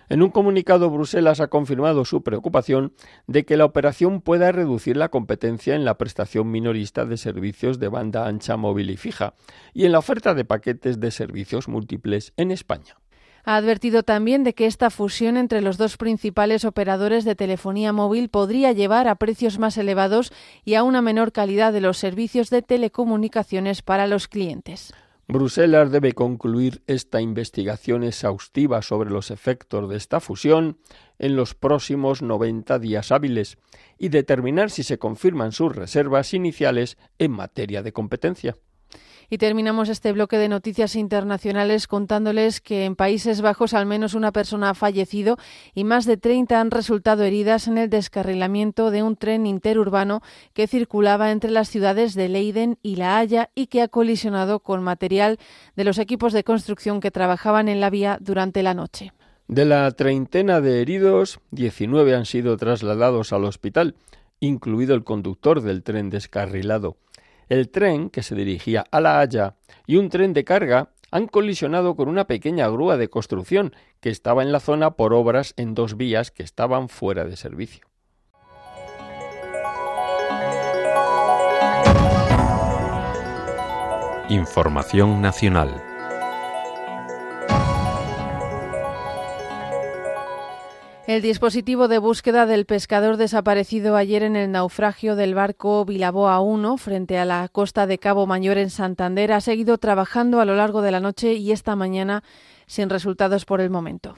En 0.07 0.21
un 0.21 0.29
comunicado, 0.29 0.89
Bruselas 0.89 1.41
ha 1.41 1.49
confirmado 1.49 2.05
su 2.05 2.23
preocupación 2.23 2.93
de 3.27 3.43
que 3.43 3.57
la 3.57 3.65
operación 3.65 4.21
pueda 4.21 4.53
reducir 4.53 4.95
la 4.95 5.09
competencia 5.09 5.75
en 5.75 5.83
la 5.83 5.97
prestación 5.97 6.49
minorista 6.49 7.03
de 7.03 7.17
servicios 7.17 7.77
de 7.77 7.89
banda 7.89 8.27
ancha 8.27 8.55
móvil 8.55 8.91
y 8.91 8.95
fija 8.95 9.33
y 9.73 9.83
en 9.83 9.91
la 9.91 9.99
oferta 9.99 10.33
de 10.33 10.45
paquetes 10.45 11.01
de 11.01 11.11
servicios 11.11 11.67
múltiples 11.67 12.31
en 12.37 12.51
España. 12.51 12.95
Ha 13.45 13.57
advertido 13.57 14.01
también 14.01 14.43
de 14.43 14.55
que 14.55 14.65
esta 14.65 14.89
fusión 14.89 15.37
entre 15.37 15.61
los 15.61 15.77
dos 15.77 15.97
principales 15.97 16.65
operadores 16.65 17.25
de 17.25 17.35
telefonía 17.35 17.93
móvil 17.93 18.29
podría 18.29 18.71
llevar 18.71 19.07
a 19.07 19.15
precios 19.15 19.59
más 19.59 19.77
elevados 19.77 20.33
y 20.63 20.73
a 20.73 20.81
una 20.81 21.03
menor 21.03 21.31
calidad 21.31 21.71
de 21.71 21.79
los 21.79 21.99
servicios 21.99 22.49
de 22.49 22.63
telecomunicaciones 22.63 23.83
para 23.83 24.07
los 24.07 24.27
clientes. 24.27 24.93
Bruselas 25.27 25.91
debe 25.91 26.13
concluir 26.13 26.81
esta 26.87 27.21
investigación 27.21 28.03
exhaustiva 28.03 28.81
sobre 28.81 29.11
los 29.11 29.29
efectos 29.29 29.89
de 29.89 29.97
esta 29.97 30.19
fusión 30.19 30.77
en 31.19 31.35
los 31.35 31.53
próximos 31.53 32.23
90 32.23 32.79
días 32.79 33.11
hábiles 33.11 33.57
y 33.97 34.09
determinar 34.09 34.71
si 34.71 34.81
se 34.81 34.97
confirman 34.97 35.51
sus 35.51 35.75
reservas 35.75 36.33
iniciales 36.33 36.97
en 37.19 37.31
materia 37.31 37.83
de 37.83 37.93
competencia. 37.93 38.55
Y 39.29 39.37
terminamos 39.37 39.89
este 39.89 40.11
bloque 40.11 40.37
de 40.37 40.49
noticias 40.49 40.95
internacionales 40.95 41.87
contándoles 41.87 42.61
que 42.61 42.85
en 42.85 42.95
Países 42.95 43.41
Bajos 43.41 43.73
al 43.73 43.85
menos 43.85 44.13
una 44.13 44.31
persona 44.31 44.69
ha 44.69 44.73
fallecido 44.73 45.37
y 45.73 45.83
más 45.83 46.05
de 46.05 46.17
30 46.17 46.59
han 46.59 46.71
resultado 46.71 47.23
heridas 47.23 47.67
en 47.67 47.77
el 47.77 47.89
descarrilamiento 47.89 48.91
de 48.91 49.03
un 49.03 49.15
tren 49.15 49.45
interurbano 49.45 50.21
que 50.53 50.67
circulaba 50.67 51.31
entre 51.31 51.51
las 51.51 51.69
ciudades 51.69 52.13
de 52.13 52.29
Leiden 52.29 52.77
y 52.81 52.97
La 52.97 53.17
Haya 53.17 53.49
y 53.55 53.67
que 53.67 53.81
ha 53.81 53.87
colisionado 53.87 54.59
con 54.59 54.83
material 54.83 55.39
de 55.75 55.83
los 55.83 55.97
equipos 55.97 56.33
de 56.33 56.43
construcción 56.43 56.99
que 56.99 57.11
trabajaban 57.11 57.69
en 57.69 57.79
la 57.79 57.89
vía 57.89 58.17
durante 58.21 58.63
la 58.63 58.73
noche. 58.73 59.11
De 59.47 59.65
la 59.65 59.91
treintena 59.91 60.59
de 60.59 60.81
heridos, 60.81 61.39
19 61.51 62.15
han 62.15 62.25
sido 62.25 62.57
trasladados 62.57 63.31
al 63.31 63.45
hospital, 63.45 63.95
incluido 64.39 64.95
el 64.95 65.03
conductor 65.03 65.61
del 65.61 65.83
tren 65.83 66.09
descarrilado. 66.09 66.97
El 67.47 67.69
tren, 67.69 68.09
que 68.09 68.23
se 68.23 68.35
dirigía 68.35 68.85
a 68.91 68.99
La 69.01 69.19
Haya, 69.19 69.55
y 69.85 69.97
un 69.97 70.09
tren 70.09 70.33
de 70.33 70.43
carga 70.43 70.89
han 71.11 71.27
colisionado 71.27 71.95
con 71.95 72.09
una 72.09 72.25
pequeña 72.25 72.67
grúa 72.67 72.97
de 72.97 73.09
construcción 73.09 73.73
que 73.99 74.09
estaba 74.09 74.41
en 74.41 74.51
la 74.51 74.59
zona 74.59 74.91
por 74.91 75.13
obras 75.13 75.53
en 75.55 75.73
dos 75.73 75.95
vías 75.95 76.31
que 76.31 76.43
estaban 76.43 76.89
fuera 76.89 77.25
de 77.25 77.37
servicio. 77.37 77.87
Información 84.29 85.21
nacional. 85.21 85.94
El 91.07 91.21
dispositivo 91.21 91.87
de 91.87 91.99
búsqueda 91.99 92.47
del 92.47 92.65
pescador 92.65 93.17
desaparecido 93.17 93.95
ayer 93.95 94.23
en 94.23 94.35
el 94.35 94.51
naufragio 94.51 95.15
del 95.15 95.35
barco 95.35 95.85
Vilaboa 95.85 96.39
1 96.39 96.77
frente 96.77 97.19
a 97.19 97.25
la 97.25 97.47
costa 97.47 97.85
de 97.85 97.99
Cabo 97.99 98.25
Mayor 98.25 98.57
en 98.57 98.71
Santander 98.71 99.31
ha 99.31 99.39
seguido 99.39 99.77
trabajando 99.77 100.41
a 100.41 100.45
lo 100.45 100.55
largo 100.55 100.81
de 100.81 100.89
la 100.89 100.99
noche 100.99 101.35
y 101.35 101.51
esta 101.51 101.75
mañana 101.75 102.23
sin 102.65 102.89
resultados 102.89 103.45
por 103.45 103.61
el 103.61 103.69
momento. 103.69 104.17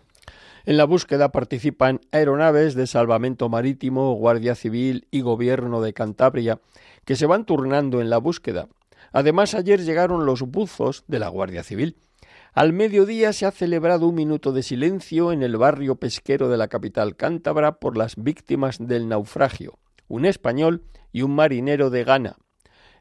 En 0.64 0.78
la 0.78 0.86
búsqueda 0.86 1.34
participan 1.34 2.00
aeronaves 2.14 2.74
de 2.74 2.88
salvamento 2.88 3.50
marítimo, 3.50 4.14
Guardia 4.14 4.56
Civil 4.56 5.08
y 5.12 5.20
Gobierno 5.20 5.82
de 5.82 5.92
Cantabria, 5.92 6.62
que 7.04 7.18
se 7.18 7.26
van 7.26 7.44
turnando 7.44 8.00
en 8.00 8.10
la 8.10 8.18
búsqueda. 8.18 8.70
Además, 9.12 9.56
ayer 9.56 9.84
llegaron 9.84 10.26
los 10.26 10.44
buzos 10.44 11.04
de 11.08 11.20
la 11.20 11.28
Guardia 11.28 11.64
Civil. 11.64 11.98
Al 12.58 12.74
mediodía 12.74 13.34
se 13.34 13.46
ha 13.46 13.52
celebrado 13.52 14.08
un 14.08 14.16
minuto 14.16 14.52
de 14.52 14.64
silencio 14.64 15.32
en 15.32 15.44
el 15.44 15.58
barrio 15.58 15.98
pesquero 15.98 16.50
de 16.50 16.58
la 16.58 16.70
capital 16.70 17.16
cántabra 17.16 17.74
por 17.74 17.96
las 17.96 18.16
víctimas 18.16 18.80
del 18.80 19.08
naufragio, 19.08 19.78
un 20.08 20.26
español 20.26 20.82
y 21.12 21.22
un 21.22 21.36
marinero 21.36 21.92
de 21.92 22.04
Ghana. 22.04 22.38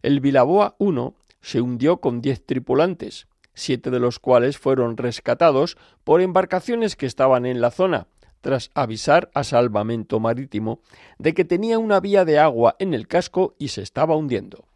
El 0.02 0.20
Vilaboa 0.20 0.76
I 0.78 0.92
se 1.40 1.62
hundió 1.62 2.02
con 2.02 2.20
diez 2.20 2.44
tripulantes, 2.44 3.28
siete 3.54 3.90
de 3.90 3.98
los 3.98 4.18
cuales 4.18 4.58
fueron 4.58 4.98
rescatados 4.98 5.78
por 6.04 6.20
embarcaciones 6.20 6.94
que 6.94 7.06
estaban 7.06 7.46
en 7.46 7.62
la 7.62 7.70
zona, 7.70 8.08
tras 8.42 8.70
avisar 8.74 9.30
a 9.32 9.42
Salvamento 9.42 10.20
Marítimo 10.20 10.82
de 11.18 11.32
que 11.32 11.46
tenía 11.46 11.78
una 11.78 12.00
vía 12.00 12.26
de 12.26 12.38
agua 12.38 12.76
en 12.78 12.92
el 12.92 13.08
casco 13.08 13.54
y 13.58 13.68
se 13.68 13.80
estaba 13.80 14.16
hundiendo. 14.16 14.66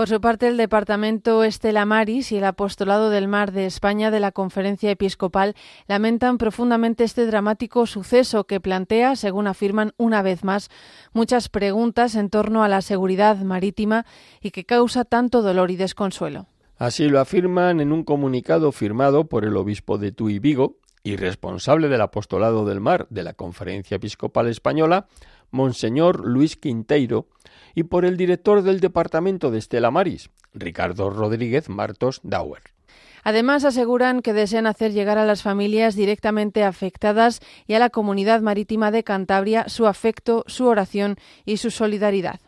Por 0.00 0.08
su 0.08 0.18
parte, 0.18 0.48
el 0.48 0.56
Departamento 0.56 1.44
Estela 1.44 1.84
Maris 1.84 2.32
y 2.32 2.38
el 2.38 2.44
Apostolado 2.44 3.10
del 3.10 3.28
Mar 3.28 3.52
de 3.52 3.66
España 3.66 4.10
de 4.10 4.18
la 4.18 4.32
Conferencia 4.32 4.90
Episcopal 4.90 5.54
lamentan 5.88 6.38
profundamente 6.38 7.04
este 7.04 7.26
dramático 7.26 7.84
suceso 7.84 8.44
que 8.44 8.60
plantea, 8.60 9.14
según 9.14 9.46
afirman 9.46 9.92
una 9.98 10.22
vez 10.22 10.42
más, 10.42 10.70
muchas 11.12 11.50
preguntas 11.50 12.14
en 12.14 12.30
torno 12.30 12.64
a 12.64 12.68
la 12.68 12.80
seguridad 12.80 13.36
marítima 13.42 14.06
y 14.40 14.52
que 14.52 14.64
causa 14.64 15.04
tanto 15.04 15.42
dolor 15.42 15.70
y 15.70 15.76
desconsuelo. 15.76 16.46
Así 16.78 17.06
lo 17.10 17.20
afirman 17.20 17.80
en 17.80 17.92
un 17.92 18.02
comunicado 18.02 18.72
firmado 18.72 19.26
por 19.26 19.44
el 19.44 19.54
obispo 19.54 19.98
de 19.98 20.12
Tuy 20.12 20.38
Vigo 20.38 20.78
y 21.02 21.16
responsable 21.16 21.88
del 21.88 22.00
Apostolado 22.00 22.64
del 22.64 22.80
Mar 22.80 23.06
de 23.10 23.22
la 23.22 23.34
Conferencia 23.34 23.96
Episcopal 23.96 24.48
Española, 24.48 25.08
Monseñor 25.50 26.26
Luis 26.26 26.56
Quinteiro, 26.56 27.26
y 27.74 27.84
por 27.84 28.04
el 28.04 28.16
director 28.16 28.62
del 28.62 28.80
Departamento 28.80 29.50
de 29.50 29.58
Estela 29.58 29.90
Maris, 29.90 30.30
Ricardo 30.54 31.10
Rodríguez 31.10 31.68
Martos 31.68 32.20
Dauer. 32.22 32.62
Además, 33.22 33.64
aseguran 33.64 34.22
que 34.22 34.32
desean 34.32 34.66
hacer 34.66 34.92
llegar 34.92 35.18
a 35.18 35.26
las 35.26 35.42
familias 35.42 35.94
directamente 35.94 36.64
afectadas 36.64 37.40
y 37.66 37.74
a 37.74 37.78
la 37.78 37.90
comunidad 37.90 38.40
marítima 38.40 38.90
de 38.90 39.04
Cantabria 39.04 39.68
su 39.68 39.86
afecto, 39.86 40.44
su 40.46 40.66
oración 40.66 41.16
y 41.44 41.58
su 41.58 41.70
solidaridad. 41.70 42.40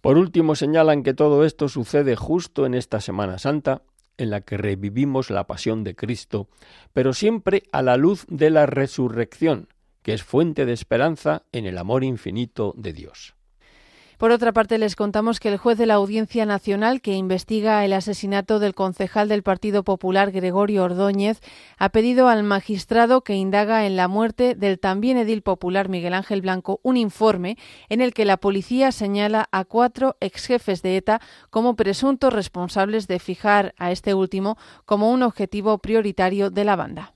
Por 0.00 0.18
último, 0.18 0.54
señalan 0.54 1.02
que 1.02 1.14
todo 1.14 1.44
esto 1.44 1.68
sucede 1.68 2.14
justo 2.14 2.66
en 2.66 2.74
esta 2.74 3.00
Semana 3.00 3.38
Santa, 3.38 3.82
en 4.18 4.30
la 4.30 4.40
que 4.40 4.56
revivimos 4.56 5.30
la 5.30 5.46
pasión 5.46 5.84
de 5.84 5.94
Cristo, 5.94 6.48
pero 6.92 7.12
siempre 7.12 7.64
a 7.72 7.82
la 7.82 7.96
luz 7.96 8.24
de 8.28 8.50
la 8.50 8.66
resurrección, 8.66 9.68
que 10.06 10.12
es 10.12 10.22
fuente 10.22 10.66
de 10.66 10.72
esperanza 10.72 11.42
en 11.50 11.66
el 11.66 11.78
amor 11.78 12.04
infinito 12.04 12.72
de 12.76 12.92
Dios. 12.92 13.34
Por 14.18 14.30
otra 14.30 14.52
parte, 14.52 14.78
les 14.78 14.94
contamos 14.94 15.40
que 15.40 15.48
el 15.48 15.56
juez 15.56 15.76
de 15.78 15.86
la 15.86 15.94
Audiencia 15.94 16.46
Nacional 16.46 17.00
que 17.00 17.14
investiga 17.14 17.84
el 17.84 17.92
asesinato 17.92 18.60
del 18.60 18.72
concejal 18.72 19.28
del 19.28 19.42
Partido 19.42 19.82
Popular 19.82 20.30
Gregorio 20.30 20.84
Ordóñez 20.84 21.40
ha 21.76 21.88
pedido 21.88 22.28
al 22.28 22.44
magistrado 22.44 23.22
que 23.22 23.34
indaga 23.34 23.84
en 23.84 23.96
la 23.96 24.06
muerte 24.06 24.54
del 24.54 24.78
también 24.78 25.18
edil 25.18 25.42
popular 25.42 25.88
Miguel 25.88 26.14
Ángel 26.14 26.40
Blanco 26.40 26.78
un 26.84 26.96
informe 26.96 27.58
en 27.88 28.00
el 28.00 28.14
que 28.14 28.24
la 28.24 28.36
policía 28.36 28.92
señala 28.92 29.48
a 29.50 29.64
cuatro 29.64 30.16
exjefes 30.20 30.82
de 30.82 30.98
ETA 30.98 31.20
como 31.50 31.74
presuntos 31.74 32.32
responsables 32.32 33.08
de 33.08 33.18
fijar 33.18 33.74
a 33.76 33.90
este 33.90 34.14
último 34.14 34.56
como 34.84 35.10
un 35.10 35.24
objetivo 35.24 35.78
prioritario 35.78 36.50
de 36.50 36.64
la 36.64 36.76
banda. 36.76 37.15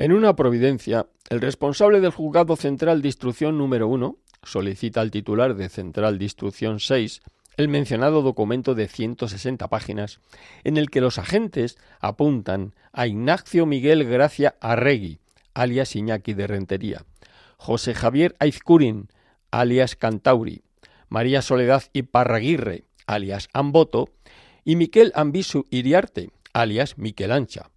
En 0.00 0.12
una 0.12 0.34
providencia, 0.34 1.08
el 1.28 1.42
responsable 1.42 2.00
del 2.00 2.10
Juzgado 2.10 2.56
Central 2.56 3.02
de 3.02 3.08
Instrucción 3.08 3.58
número 3.58 3.86
1, 3.88 4.16
solicita 4.42 5.02
al 5.02 5.10
titular 5.10 5.54
de 5.56 5.68
Central 5.68 6.16
de 6.16 6.24
Instrucción 6.24 6.80
6 6.80 7.20
el 7.58 7.68
mencionado 7.68 8.22
documento 8.22 8.74
de 8.74 8.88
160 8.88 9.68
páginas, 9.68 10.20
en 10.64 10.78
el 10.78 10.88
que 10.88 11.02
los 11.02 11.18
agentes 11.18 11.76
apuntan 12.00 12.74
a 12.94 13.06
Ignacio 13.06 13.66
Miguel 13.66 14.04
Gracia 14.04 14.56
Arregui, 14.62 15.18
alias 15.52 15.94
Iñaki 15.94 16.32
de 16.32 16.46
Rentería, 16.46 17.04
José 17.58 17.92
Javier 17.92 18.36
Aizcurin, 18.38 19.08
alias 19.50 19.96
Cantauri, 19.96 20.62
María 21.10 21.42
Soledad 21.42 21.82
Iparraguirre, 21.92 22.84
alias 23.06 23.50
Amboto, 23.52 24.08
y 24.64 24.76
Miquel 24.76 25.12
Ambisu 25.14 25.66
Iriarte, 25.68 26.30
alias 26.54 26.96
Miquel 26.96 27.32
Ancha. 27.32 27.68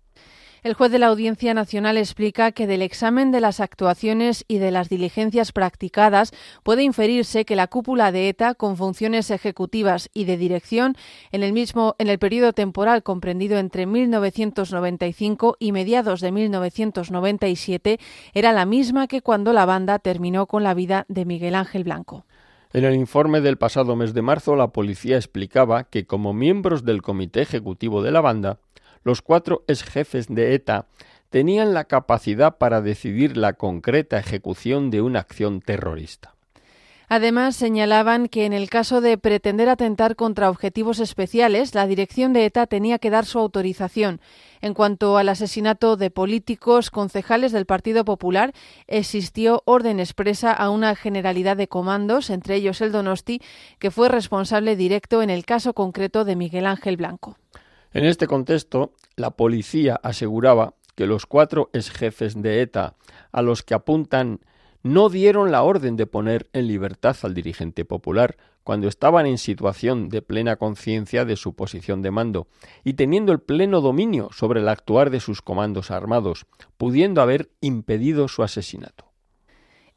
El 0.63 0.75
juez 0.75 0.93
de 0.93 0.99
la 0.99 1.07
Audiencia 1.07 1.53
Nacional 1.53 1.97
explica 1.97 2.53
que 2.53 2.67
del 2.67 2.81
examen 2.81 3.31
de 3.31 3.41
las 3.41 3.59
actuaciones 3.59 4.45
y 4.47 4.59
de 4.59 4.71
las 4.71 4.87
diligencias 4.87 5.51
practicadas 5.51 6.31
puede 6.63 6.83
inferirse 6.83 7.43
que 7.43 7.57
la 7.57 7.67
cúpula 7.67 8.13
de 8.13 8.29
ETA, 8.29 8.55
con 8.55 8.77
funciones 8.77 9.29
ejecutivas 9.29 10.09
y 10.13 10.23
de 10.23 10.37
dirección, 10.37 10.95
en 11.33 11.43
el 11.43 11.51
mismo 11.51 11.95
en 11.99 12.07
el 12.07 12.17
periodo 12.17 12.53
temporal 12.53 13.03
comprendido 13.03 13.57
entre 13.57 13.85
1995 13.85 15.57
y 15.59 15.73
mediados 15.73 16.21
de 16.21 16.31
1997, 16.31 17.99
era 18.33 18.53
la 18.53 18.65
misma 18.65 19.07
que 19.07 19.21
cuando 19.21 19.51
la 19.51 19.65
banda 19.65 19.99
terminó 19.99 20.45
con 20.45 20.63
la 20.63 20.73
vida 20.73 21.03
de 21.09 21.25
Miguel 21.25 21.55
Ángel 21.55 21.83
Blanco. 21.83 22.25
En 22.71 22.85
el 22.85 22.95
informe 22.95 23.41
del 23.41 23.57
pasado 23.57 23.97
mes 23.97 24.13
de 24.13 24.21
marzo, 24.21 24.55
la 24.55 24.69
policía 24.69 25.17
explicaba 25.17 25.83
que 25.83 26.05
como 26.07 26.31
miembros 26.33 26.85
del 26.85 27.01
comité 27.01 27.41
ejecutivo 27.41 28.01
de 28.01 28.11
la 28.11 28.21
banda, 28.21 28.59
los 29.03 29.21
cuatro 29.21 29.63
ex 29.67 29.83
jefes 29.83 30.27
de 30.27 30.53
ETA 30.55 30.87
tenían 31.29 31.73
la 31.73 31.85
capacidad 31.85 32.57
para 32.57 32.81
decidir 32.81 33.37
la 33.37 33.53
concreta 33.53 34.19
ejecución 34.19 34.91
de 34.91 35.01
una 35.01 35.19
acción 35.19 35.61
terrorista. 35.61 36.33
Además, 37.09 37.55
señalaban 37.55 38.27
que 38.27 38.45
en 38.45 38.53
el 38.53 38.69
caso 38.69 39.01
de 39.01 39.17
pretender 39.17 39.69
atentar 39.69 40.15
contra 40.15 40.49
objetivos 40.49 40.99
especiales, 40.99 41.75
la 41.75 41.85
dirección 41.85 42.33
de 42.33 42.45
ETA 42.45 42.65
tenía 42.65 42.97
que 42.97 43.09
dar 43.09 43.25
su 43.25 43.39
autorización. 43.39 44.21
En 44.61 44.73
cuanto 44.73 45.17
al 45.17 45.29
asesinato 45.29 45.95
de 45.95 46.09
políticos 46.09 46.89
concejales 46.89 47.51
del 47.51 47.65
Partido 47.65 48.05
Popular, 48.05 48.53
existió 48.87 49.61
orden 49.65 49.99
expresa 49.99 50.53
a 50.53 50.69
una 50.69 50.95
generalidad 50.95 51.57
de 51.57 51.67
comandos, 51.67 52.29
entre 52.29 52.55
ellos 52.55 52.81
el 52.81 52.91
Donosti, 52.91 53.41
que 53.79 53.91
fue 53.91 54.09
responsable 54.09 54.75
directo 54.75 55.21
en 55.21 55.29
el 55.29 55.45
caso 55.45 55.73
concreto 55.73 56.25
de 56.25 56.35
Miguel 56.35 56.65
Ángel 56.65 56.97
Blanco. 56.97 57.37
En 57.93 58.05
este 58.05 58.25
contexto, 58.25 58.93
la 59.15 59.31
policía 59.31 59.99
aseguraba 60.01 60.73
que 60.95 61.05
los 61.05 61.27
cuatro 61.27 61.69
ex 61.73 61.91
jefes 61.91 62.41
de 62.41 62.61
ETA 62.61 62.95
a 63.31 63.41
los 63.43 63.61
que 63.61 63.75
apuntan 63.75 64.39
no 64.81 65.09
dieron 65.09 65.51
la 65.51 65.61
orden 65.61 65.95
de 65.95 66.07
poner 66.07 66.49
en 66.53 66.67
libertad 66.67 67.15
al 67.21 67.35
dirigente 67.35 67.85
popular 67.85 68.35
cuando 68.63 68.87
estaban 68.87 69.27
en 69.27 69.37
situación 69.37 70.09
de 70.09 70.23
plena 70.23 70.55
conciencia 70.55 71.23
de 71.23 71.35
su 71.35 71.53
posición 71.53 72.01
de 72.01 72.11
mando 72.11 72.47
y 72.83 72.93
teniendo 72.93 73.31
el 73.31 73.39
pleno 73.39 73.79
dominio 73.79 74.29
sobre 74.33 74.61
el 74.61 74.69
actuar 74.69 75.09
de 75.11 75.19
sus 75.19 75.41
comandos 75.41 75.91
armados, 75.91 76.47
pudiendo 76.77 77.21
haber 77.21 77.51
impedido 77.61 78.27
su 78.27 78.41
asesinato. 78.41 79.12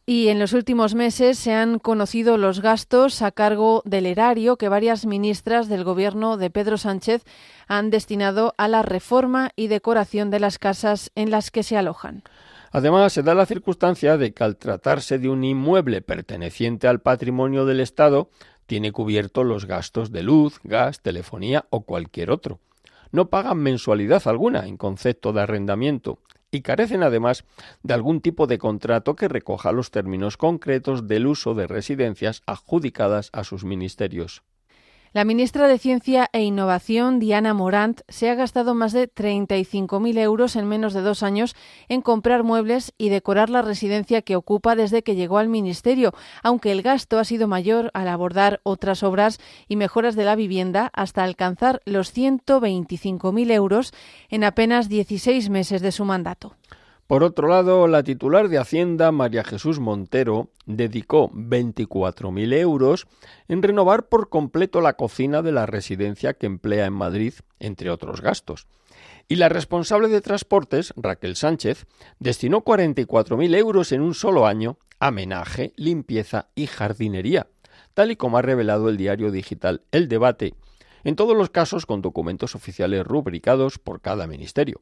Y 0.08 0.28
en 0.28 0.38
los 0.38 0.52
últimos 0.52 0.94
meses 0.94 1.36
se 1.36 1.52
han 1.52 1.80
conocido 1.80 2.38
los 2.38 2.60
gastos 2.60 3.22
a 3.22 3.32
cargo 3.32 3.82
del 3.84 4.06
erario 4.06 4.56
que 4.56 4.68
varias 4.68 5.04
ministras 5.04 5.68
del 5.68 5.82
gobierno 5.82 6.36
de 6.36 6.48
Pedro 6.48 6.78
Sánchez 6.78 7.24
han 7.66 7.90
destinado 7.90 8.54
a 8.56 8.68
la 8.68 8.82
reforma 8.82 9.50
y 9.56 9.66
decoración 9.66 10.30
de 10.30 10.38
las 10.38 10.60
casas 10.60 11.10
en 11.16 11.32
las 11.32 11.50
que 11.50 11.64
se 11.64 11.76
alojan. 11.76 12.22
Además, 12.70 13.14
se 13.14 13.24
da 13.24 13.34
la 13.34 13.46
circunstancia 13.46 14.16
de 14.16 14.32
que 14.32 14.44
al 14.44 14.58
tratarse 14.58 15.18
de 15.18 15.28
un 15.28 15.42
inmueble 15.42 16.02
perteneciente 16.02 16.86
al 16.86 17.00
patrimonio 17.00 17.66
del 17.66 17.80
Estado, 17.80 18.30
tiene 18.66 18.92
cubierto 18.92 19.42
los 19.42 19.64
gastos 19.64 20.12
de 20.12 20.22
luz, 20.22 20.60
gas, 20.62 21.00
telefonía 21.00 21.66
o 21.70 21.80
cualquier 21.82 22.30
otro. 22.30 22.60
No 23.10 23.28
pagan 23.28 23.58
mensualidad 23.58 24.22
alguna 24.26 24.68
en 24.68 24.76
concepto 24.76 25.32
de 25.32 25.40
arrendamiento 25.40 26.20
y 26.50 26.62
carecen 26.62 27.02
además 27.02 27.44
de 27.82 27.94
algún 27.94 28.20
tipo 28.20 28.46
de 28.46 28.58
contrato 28.58 29.16
que 29.16 29.28
recoja 29.28 29.72
los 29.72 29.90
términos 29.90 30.36
concretos 30.36 31.06
del 31.06 31.26
uso 31.26 31.54
de 31.54 31.66
residencias 31.66 32.42
adjudicadas 32.46 33.30
a 33.32 33.44
sus 33.44 33.64
ministerios. 33.64 34.42
La 35.16 35.24
ministra 35.24 35.66
de 35.66 35.78
Ciencia 35.78 36.28
e 36.34 36.42
Innovación, 36.42 37.20
Diana 37.20 37.54
Morant, 37.54 38.02
se 38.06 38.28
ha 38.28 38.34
gastado 38.34 38.74
más 38.74 38.92
de 38.92 39.10
35.000 39.10 40.18
euros 40.18 40.56
en 40.56 40.68
menos 40.68 40.92
de 40.92 41.00
dos 41.00 41.22
años 41.22 41.56
en 41.88 42.02
comprar 42.02 42.42
muebles 42.42 42.92
y 42.98 43.08
decorar 43.08 43.48
la 43.48 43.62
residencia 43.62 44.20
que 44.20 44.36
ocupa 44.36 44.76
desde 44.76 45.02
que 45.02 45.14
llegó 45.14 45.38
al 45.38 45.48
Ministerio, 45.48 46.12
aunque 46.42 46.70
el 46.70 46.82
gasto 46.82 47.18
ha 47.18 47.24
sido 47.24 47.48
mayor 47.48 47.90
al 47.94 48.08
abordar 48.08 48.60
otras 48.62 49.02
obras 49.02 49.40
y 49.68 49.76
mejoras 49.76 50.16
de 50.16 50.24
la 50.24 50.36
vivienda 50.36 50.90
hasta 50.92 51.24
alcanzar 51.24 51.80
los 51.86 52.14
125.000 52.14 53.52
euros 53.52 53.94
en 54.28 54.44
apenas 54.44 54.90
16 54.90 55.48
meses 55.48 55.80
de 55.80 55.92
su 55.92 56.04
mandato. 56.04 56.56
Por 57.06 57.22
otro 57.22 57.46
lado, 57.46 57.86
la 57.86 58.02
titular 58.02 58.48
de 58.48 58.58
Hacienda, 58.58 59.12
María 59.12 59.44
Jesús 59.44 59.78
Montero, 59.78 60.50
dedicó 60.64 61.30
24.000 61.30 62.52
euros 62.54 63.06
en 63.46 63.62
renovar 63.62 64.08
por 64.08 64.28
completo 64.28 64.80
la 64.80 64.94
cocina 64.94 65.40
de 65.40 65.52
la 65.52 65.66
residencia 65.66 66.34
que 66.34 66.46
emplea 66.46 66.84
en 66.84 66.94
Madrid, 66.94 67.34
entre 67.60 67.90
otros 67.90 68.22
gastos. 68.22 68.66
Y 69.28 69.36
la 69.36 69.48
responsable 69.48 70.08
de 70.08 70.20
transportes, 70.20 70.92
Raquel 70.96 71.36
Sánchez, 71.36 71.86
destinó 72.18 72.64
44.000 72.64 73.56
euros 73.56 73.92
en 73.92 74.00
un 74.00 74.14
solo 74.14 74.44
año 74.44 74.78
a 74.98 75.12
menaje, 75.12 75.72
limpieza 75.76 76.48
y 76.56 76.66
jardinería, 76.66 77.46
tal 77.94 78.10
y 78.10 78.16
como 78.16 78.38
ha 78.38 78.42
revelado 78.42 78.88
el 78.88 78.96
diario 78.96 79.30
digital 79.30 79.82
El 79.92 80.08
Debate, 80.08 80.54
en 81.04 81.14
todos 81.14 81.36
los 81.36 81.50
casos 81.50 81.86
con 81.86 82.02
documentos 82.02 82.56
oficiales 82.56 83.06
rubricados 83.06 83.78
por 83.78 84.00
cada 84.00 84.26
ministerio. 84.26 84.80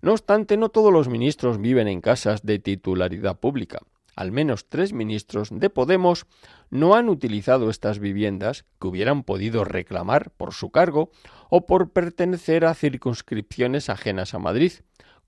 No 0.00 0.12
obstante, 0.12 0.56
no 0.56 0.68
todos 0.68 0.92
los 0.92 1.08
ministros 1.08 1.60
viven 1.60 1.88
en 1.88 2.00
casas 2.00 2.42
de 2.42 2.58
titularidad 2.58 3.38
pública. 3.38 3.80
Al 4.14 4.32
menos 4.32 4.68
tres 4.68 4.92
ministros 4.92 5.50
de 5.52 5.70
Podemos 5.70 6.26
no 6.70 6.94
han 6.94 7.08
utilizado 7.08 7.70
estas 7.70 8.00
viviendas 8.00 8.64
que 8.80 8.88
hubieran 8.88 9.22
podido 9.22 9.64
reclamar 9.64 10.30
por 10.30 10.52
su 10.54 10.70
cargo 10.70 11.10
o 11.50 11.66
por 11.66 11.92
pertenecer 11.92 12.64
a 12.64 12.74
circunscripciones 12.74 13.88
ajenas 13.88 14.34
a 14.34 14.40
Madrid, 14.40 14.72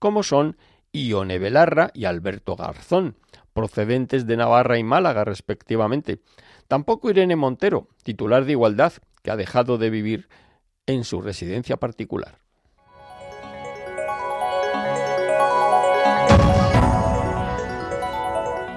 como 0.01 0.23
son 0.23 0.57
Ione 0.93 1.39
Belarra 1.39 1.91
y 1.95 2.07
Alberto 2.07 2.57
Garzón, 2.57 3.17
procedentes 3.53 4.27
de 4.27 4.37
Navarra 4.37 4.79
y 4.79 4.83
Málaga, 4.83 5.25
respectivamente. 5.25 6.21
Tampoco 6.67 7.11
Irene 7.11 7.37
Montero, 7.37 7.87
titular 8.03 8.45
de 8.45 8.53
Igualdad, 8.53 8.95
que 9.23 9.31
ha 9.31 9.37
dejado 9.37 9.79
de 9.79 9.91
vivir 9.91 10.29
en 10.87 11.05
su 11.05 11.21
residencia 11.21 11.77
particular. 11.77 12.41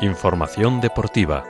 Información 0.03 0.81
deportiva. 0.81 1.45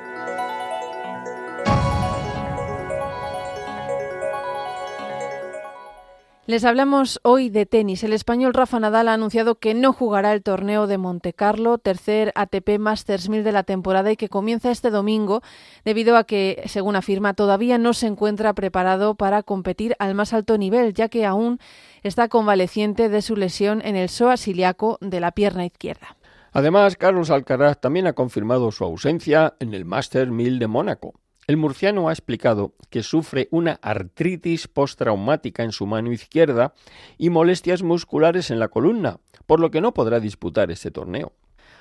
Les 6.46 6.64
hablamos 6.64 7.20
hoy 7.24 7.50
de 7.50 7.66
tenis. 7.66 8.04
El 8.04 8.14
español 8.14 8.54
Rafa 8.54 8.80
Nadal 8.80 9.08
ha 9.08 9.14
anunciado 9.14 9.56
que 9.56 9.74
no 9.74 9.92
jugará 9.92 10.34
el 10.34 10.44
torneo 10.44 10.86
de 10.86 11.00
Montecarlo, 11.00 11.80
tercer 11.80 12.32
ATP 12.36 12.78
Masters 12.78 13.28
1000 13.28 13.44
de 13.44 13.52
la 13.54 13.64
temporada 13.64 14.12
y 14.12 14.18
que 14.18 14.30
comienza 14.30 14.70
este 14.70 14.92
domingo 14.92 15.42
debido 15.84 16.16
a 16.16 16.26
que, 16.26 16.62
según 16.68 16.96
afirma, 16.96 17.34
todavía 17.34 17.80
no 17.80 17.94
se 17.94 18.06
encuentra 18.06 18.54
preparado 18.54 19.16
para 19.16 19.42
competir 19.42 19.96
al 19.98 20.14
más 20.14 20.32
alto 20.32 20.60
nivel, 20.60 20.94
ya 20.94 21.10
que 21.10 21.26
aún 21.26 21.58
está 22.04 22.28
convaleciente 22.28 23.10
de 23.10 23.24
su 23.24 23.36
lesión 23.36 23.82
en 23.84 23.96
el 23.96 24.10
psoas 24.10 24.48
ilíaco 24.48 25.00
de 25.02 25.22
la 25.22 25.32
pierna 25.32 25.66
izquierda. 25.66 26.18
Además, 26.54 26.98
Carlos 26.98 27.32
Alcaraz 27.32 27.82
también 27.82 28.06
ha 28.06 28.14
confirmado 28.14 28.72
su 28.72 28.84
ausencia 28.84 29.56
en 29.60 29.74
el 29.74 29.86
Masters 29.86 30.30
1000 30.30 30.60
de 30.60 30.68
Mónaco. 30.68 31.14
El 31.48 31.58
murciano 31.58 32.08
ha 32.08 32.14
explicado 32.14 32.76
que 32.92 33.02
sufre 33.02 33.50
una 33.52 33.80
artritis 33.82 34.68
postraumática 34.68 35.64
en 35.64 35.72
su 35.72 35.88
mano 35.88 36.12
izquierda 36.12 36.74
y 37.18 37.32
molestias 37.32 37.82
musculares 37.82 38.52
en 38.52 38.60
la 38.60 38.70
columna, 38.70 39.20
por 39.48 39.60
lo 39.60 39.72
que 39.72 39.82
no 39.82 39.94
podrá 39.94 40.20
disputar 40.20 40.70
este 40.70 40.92
torneo. 40.92 41.34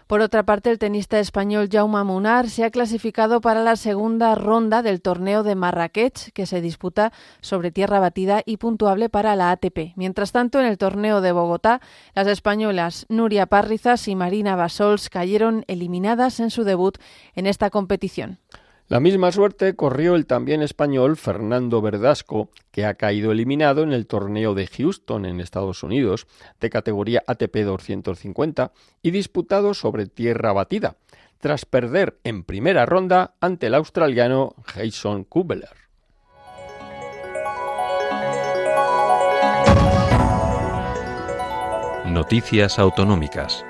Por 0.06 0.20
otra 0.20 0.44
parte, 0.44 0.70
el 0.70 0.78
tenista 0.78 1.18
español 1.18 1.68
Jaume 1.70 2.04
Munar 2.04 2.48
se 2.48 2.64
ha 2.64 2.70
clasificado 2.70 3.40
para 3.40 3.62
la 3.62 3.76
segunda 3.76 4.34
ronda 4.34 4.82
del 4.82 5.00
torneo 5.00 5.42
de 5.42 5.54
Marrakech, 5.54 6.32
que 6.32 6.46
se 6.46 6.60
disputa 6.60 7.12
sobre 7.40 7.70
tierra 7.70 8.00
batida 8.00 8.42
y 8.44 8.56
puntuable 8.56 9.08
para 9.08 9.36
la 9.36 9.50
ATP. 9.50 9.94
Mientras 9.96 10.32
tanto, 10.32 10.60
en 10.60 10.66
el 10.66 10.78
torneo 10.78 11.20
de 11.20 11.32
Bogotá, 11.32 11.80
las 12.14 12.26
españolas 12.26 13.06
Nuria 13.08 13.46
Parrizas 13.46 14.08
y 14.08 14.16
Marina 14.16 14.56
Basols 14.56 15.08
cayeron 15.08 15.64
eliminadas 15.68 16.40
en 16.40 16.50
su 16.50 16.64
debut 16.64 16.98
en 17.34 17.46
esta 17.46 17.70
competición. 17.70 18.38
La 18.88 19.00
misma 19.00 19.32
suerte 19.32 19.74
corrió 19.74 20.14
el 20.16 20.26
también 20.26 20.60
español 20.60 21.16
Fernando 21.16 21.80
Verdasco, 21.80 22.50
que 22.70 22.84
ha 22.84 22.94
caído 22.94 23.32
eliminado 23.32 23.82
en 23.82 23.92
el 23.92 24.06
torneo 24.06 24.54
de 24.54 24.66
Houston 24.66 25.24
en 25.24 25.40
Estados 25.40 25.82
Unidos, 25.82 26.26
de 26.60 26.68
categoría 26.68 27.22
ATP 27.26 27.56
250 27.64 28.72
y 29.00 29.10
disputado 29.10 29.72
sobre 29.72 30.06
tierra 30.06 30.52
batida, 30.52 30.96
tras 31.38 31.64
perder 31.64 32.18
en 32.24 32.44
primera 32.44 32.84
ronda 32.84 33.34
ante 33.40 33.68
el 33.68 33.74
australiano 33.74 34.54
Jason 34.66 35.24
Kubler. 35.24 35.70
Noticias 42.04 42.78
autonómicas. 42.78 43.64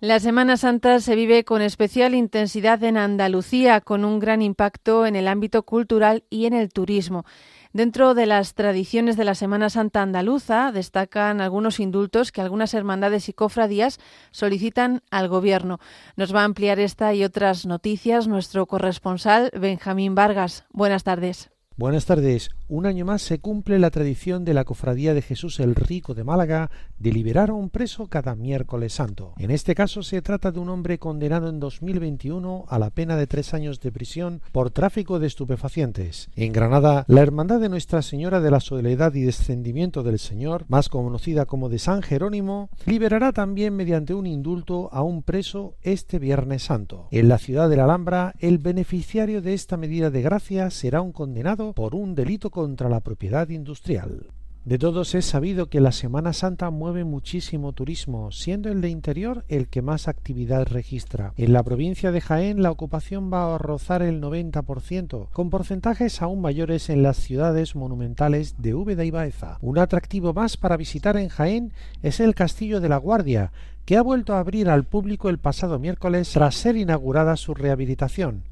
La 0.00 0.18
Semana 0.18 0.56
Santa 0.56 0.98
se 1.00 1.14
vive 1.14 1.44
con 1.44 1.60
especial 1.60 2.14
intensidad 2.14 2.82
en 2.84 2.96
Andalucía, 2.96 3.82
con 3.82 4.06
un 4.06 4.18
gran 4.18 4.40
impacto 4.40 5.04
en 5.04 5.14
el 5.14 5.28
ámbito 5.28 5.62
cultural 5.64 6.24
y 6.30 6.46
en 6.46 6.54
el 6.54 6.72
turismo. 6.72 7.26
Dentro 7.74 8.14
de 8.14 8.24
las 8.24 8.54
tradiciones 8.54 9.18
de 9.18 9.26
la 9.26 9.34
Semana 9.34 9.68
Santa 9.68 10.00
andaluza 10.00 10.72
destacan 10.72 11.42
algunos 11.42 11.80
indultos 11.80 12.32
que 12.32 12.40
algunas 12.40 12.72
hermandades 12.72 13.28
y 13.28 13.34
cofradías 13.34 14.00
solicitan 14.30 15.02
al 15.10 15.28
Gobierno. 15.28 15.80
Nos 16.16 16.34
va 16.34 16.40
a 16.40 16.44
ampliar 16.44 16.80
esta 16.80 17.12
y 17.12 17.22
otras 17.22 17.66
noticias 17.66 18.26
nuestro 18.26 18.64
corresponsal 18.64 19.50
Benjamín 19.52 20.14
Vargas. 20.14 20.64
Buenas 20.72 21.04
tardes. 21.04 21.50
Buenas 21.76 22.06
tardes. 22.06 22.48
Un 22.70 22.86
año 22.86 23.04
más 23.04 23.22
se 23.22 23.40
cumple 23.40 23.80
la 23.80 23.90
tradición 23.90 24.44
de 24.44 24.54
la 24.54 24.62
Cofradía 24.62 25.12
de 25.12 25.22
Jesús 25.22 25.58
el 25.58 25.74
Rico 25.74 26.14
de 26.14 26.22
Málaga 26.22 26.70
de 27.00 27.10
liberar 27.10 27.50
a 27.50 27.54
un 27.54 27.68
preso 27.68 28.06
cada 28.06 28.36
miércoles 28.36 28.92
santo. 28.92 29.34
En 29.38 29.50
este 29.50 29.74
caso 29.74 30.04
se 30.04 30.22
trata 30.22 30.52
de 30.52 30.60
un 30.60 30.68
hombre 30.68 31.00
condenado 31.00 31.48
en 31.48 31.58
2021 31.58 32.66
a 32.68 32.78
la 32.78 32.90
pena 32.90 33.16
de 33.16 33.26
tres 33.26 33.54
años 33.54 33.80
de 33.80 33.90
prisión 33.90 34.40
por 34.52 34.70
tráfico 34.70 35.18
de 35.18 35.26
estupefacientes. 35.26 36.28
En 36.36 36.52
Granada, 36.52 37.04
la 37.08 37.22
Hermandad 37.22 37.58
de 37.58 37.68
Nuestra 37.68 38.02
Señora 38.02 38.40
de 38.40 38.52
la 38.52 38.60
Soledad 38.60 39.14
y 39.14 39.22
Descendimiento 39.22 40.04
del 40.04 40.20
Señor, 40.20 40.64
más 40.68 40.88
conocida 40.88 41.46
como 41.46 41.70
de 41.70 41.80
San 41.80 42.02
Jerónimo, 42.02 42.70
liberará 42.86 43.32
también 43.32 43.74
mediante 43.74 44.14
un 44.14 44.28
indulto 44.28 44.88
a 44.92 45.02
un 45.02 45.24
preso 45.24 45.74
este 45.82 46.20
Viernes 46.20 46.62
Santo. 46.62 47.08
En 47.10 47.28
la 47.28 47.38
ciudad 47.38 47.68
de 47.68 47.78
la 47.78 47.84
Alhambra, 47.86 48.32
el 48.38 48.58
beneficiario 48.58 49.42
de 49.42 49.54
esta 49.54 49.76
medida 49.76 50.10
de 50.10 50.22
gracia 50.22 50.70
será 50.70 51.00
un 51.00 51.10
condenado 51.10 51.72
por 51.72 51.96
un 51.96 52.14
delito 52.14 52.52
contra 52.60 52.90
la 52.90 53.00
propiedad 53.00 53.48
industrial. 53.48 54.26
De 54.66 54.76
todos 54.76 55.14
es 55.14 55.24
sabido 55.24 55.70
que 55.70 55.80
la 55.80 55.92
Semana 55.92 56.34
Santa 56.34 56.68
mueve 56.68 57.04
muchísimo 57.04 57.72
turismo, 57.72 58.30
siendo 58.32 58.68
el 58.68 58.82
de 58.82 58.90
interior 58.90 59.46
el 59.48 59.68
que 59.68 59.80
más 59.80 60.08
actividad 60.08 60.66
registra. 60.66 61.32
En 61.38 61.54
la 61.54 61.62
provincia 61.62 62.12
de 62.12 62.20
Jaén 62.20 62.62
la 62.62 62.70
ocupación 62.70 63.32
va 63.32 63.54
a 63.54 63.56
rozar 63.56 64.02
el 64.02 64.20
90%, 64.20 65.30
con 65.32 65.48
porcentajes 65.48 66.20
aún 66.20 66.42
mayores 66.42 66.90
en 66.90 67.02
las 67.02 67.16
ciudades 67.16 67.74
monumentales 67.74 68.56
de 68.58 68.74
Úbeda 68.74 69.06
y 69.06 69.10
Baeza. 69.10 69.56
Un 69.62 69.78
atractivo 69.78 70.34
más 70.34 70.58
para 70.58 70.76
visitar 70.76 71.16
en 71.16 71.30
Jaén 71.30 71.72
es 72.02 72.20
el 72.20 72.34
Castillo 72.34 72.82
de 72.82 72.90
la 72.90 72.98
Guardia, 72.98 73.52
que 73.86 73.96
ha 73.96 74.02
vuelto 74.02 74.34
a 74.34 74.40
abrir 74.40 74.68
al 74.68 74.84
público 74.84 75.30
el 75.30 75.38
pasado 75.38 75.78
miércoles 75.78 76.30
tras 76.34 76.54
ser 76.54 76.76
inaugurada 76.76 77.38
su 77.38 77.54
rehabilitación. 77.54 78.42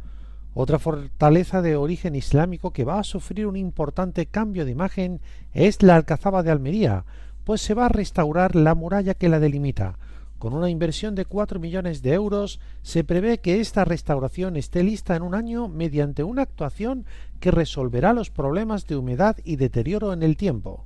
Otra 0.54 0.78
fortaleza 0.78 1.62
de 1.62 1.76
origen 1.76 2.14
islámico 2.14 2.72
que 2.72 2.84
va 2.84 2.98
a 2.98 3.04
sufrir 3.04 3.46
un 3.46 3.56
importante 3.56 4.26
cambio 4.26 4.64
de 4.64 4.72
imagen 4.72 5.20
es 5.52 5.82
la 5.82 5.96
Alcazaba 5.96 6.42
de 6.42 6.50
Almería, 6.50 7.04
pues 7.44 7.60
se 7.60 7.74
va 7.74 7.86
a 7.86 7.90
restaurar 7.90 8.56
la 8.56 8.74
muralla 8.74 9.14
que 9.14 9.28
la 9.28 9.40
delimita. 9.40 9.98
Con 10.38 10.54
una 10.54 10.70
inversión 10.70 11.14
de 11.14 11.24
4 11.24 11.58
millones 11.58 12.00
de 12.02 12.12
euros, 12.12 12.60
se 12.82 13.02
prevé 13.02 13.38
que 13.38 13.60
esta 13.60 13.84
restauración 13.84 14.56
esté 14.56 14.84
lista 14.84 15.16
en 15.16 15.22
un 15.22 15.34
año 15.34 15.68
mediante 15.68 16.22
una 16.22 16.42
actuación 16.42 17.06
que 17.40 17.50
resolverá 17.50 18.12
los 18.12 18.30
problemas 18.30 18.86
de 18.86 18.96
humedad 18.96 19.36
y 19.44 19.56
deterioro 19.56 20.12
en 20.12 20.22
el 20.22 20.36
tiempo. 20.36 20.84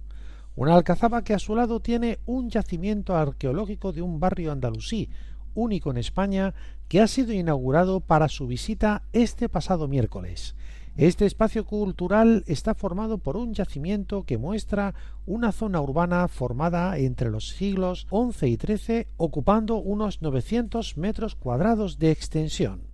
Una 0.54 0.74
alcazaba 0.74 1.22
que 1.22 1.34
a 1.34 1.38
su 1.38 1.54
lado 1.54 1.80
tiene 1.80 2.18
un 2.26 2.50
yacimiento 2.50 3.16
arqueológico 3.16 3.92
de 3.92 4.02
un 4.02 4.20
barrio 4.20 4.52
andalusí, 4.52 5.10
único 5.54 5.90
en 5.90 5.98
España, 5.98 6.54
que 6.88 7.00
ha 7.00 7.06
sido 7.06 7.32
inaugurado 7.32 8.00
para 8.00 8.28
su 8.28 8.46
visita 8.46 9.02
este 9.12 9.48
pasado 9.48 9.88
miércoles. 9.88 10.54
Este 10.96 11.24
espacio 11.24 11.64
cultural 11.64 12.44
está 12.46 12.74
formado 12.74 13.16
por 13.16 13.38
un 13.38 13.54
yacimiento 13.54 14.24
que 14.24 14.36
muestra 14.36 14.94
una 15.24 15.50
zona 15.50 15.80
urbana 15.80 16.28
formada 16.28 16.98
entre 16.98 17.30
los 17.30 17.48
siglos 17.48 18.06
XI 18.10 18.46
y 18.46 18.56
XIII, 18.56 19.06
ocupando 19.16 19.76
unos 19.76 20.20
900 20.20 20.98
metros 20.98 21.34
cuadrados 21.34 21.98
de 21.98 22.10
extensión. 22.10 22.92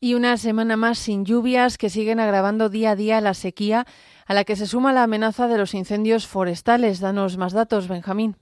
Y 0.00 0.14
una 0.14 0.36
semana 0.36 0.76
más 0.76 0.96
sin 0.98 1.24
lluvias 1.24 1.76
que 1.76 1.90
siguen 1.90 2.20
agravando 2.20 2.68
día 2.68 2.92
a 2.92 2.96
día 2.96 3.20
la 3.20 3.34
sequía, 3.34 3.84
a 4.26 4.34
la 4.34 4.44
que 4.44 4.54
se 4.54 4.66
suma 4.66 4.92
la 4.92 5.02
amenaza 5.02 5.48
de 5.48 5.58
los 5.58 5.74
incendios 5.74 6.28
forestales. 6.28 7.00
Danos 7.00 7.36
más 7.36 7.52
datos, 7.52 7.88
Benjamín. 7.88 8.36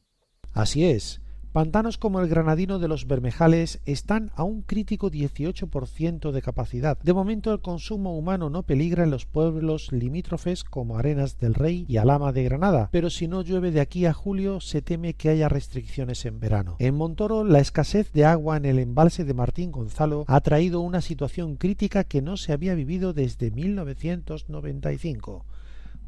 Así 0.52 0.84
es. 0.84 1.22
Pantanos 1.56 1.96
como 1.96 2.20
el 2.20 2.28
Granadino 2.28 2.78
de 2.78 2.86
los 2.86 3.06
Bermejales 3.06 3.80
están 3.86 4.30
a 4.34 4.44
un 4.44 4.60
crítico 4.60 5.10
18% 5.10 6.30
de 6.30 6.42
capacidad. 6.42 6.98
De 6.98 7.14
momento 7.14 7.50
el 7.50 7.62
consumo 7.62 8.14
humano 8.14 8.50
no 8.50 8.62
peligra 8.64 9.04
en 9.04 9.10
los 9.10 9.24
pueblos 9.24 9.90
limítrofes 9.90 10.64
como 10.64 10.98
Arenas 10.98 11.38
del 11.38 11.54
Rey 11.54 11.86
y 11.88 11.96
Alama 11.96 12.32
de 12.32 12.44
Granada, 12.44 12.90
pero 12.92 13.08
si 13.08 13.26
no 13.26 13.40
llueve 13.40 13.70
de 13.70 13.80
aquí 13.80 14.04
a 14.04 14.12
julio 14.12 14.60
se 14.60 14.82
teme 14.82 15.14
que 15.14 15.30
haya 15.30 15.48
restricciones 15.48 16.26
en 16.26 16.40
verano. 16.40 16.76
En 16.78 16.94
Montoro 16.94 17.42
la 17.42 17.60
escasez 17.60 18.12
de 18.12 18.26
agua 18.26 18.58
en 18.58 18.66
el 18.66 18.78
embalse 18.78 19.24
de 19.24 19.32
Martín 19.32 19.72
Gonzalo 19.72 20.26
ha 20.28 20.42
traído 20.42 20.82
una 20.82 21.00
situación 21.00 21.56
crítica 21.56 22.04
que 22.04 22.20
no 22.20 22.36
se 22.36 22.52
había 22.52 22.74
vivido 22.74 23.14
desde 23.14 23.50
1995. 23.50 25.46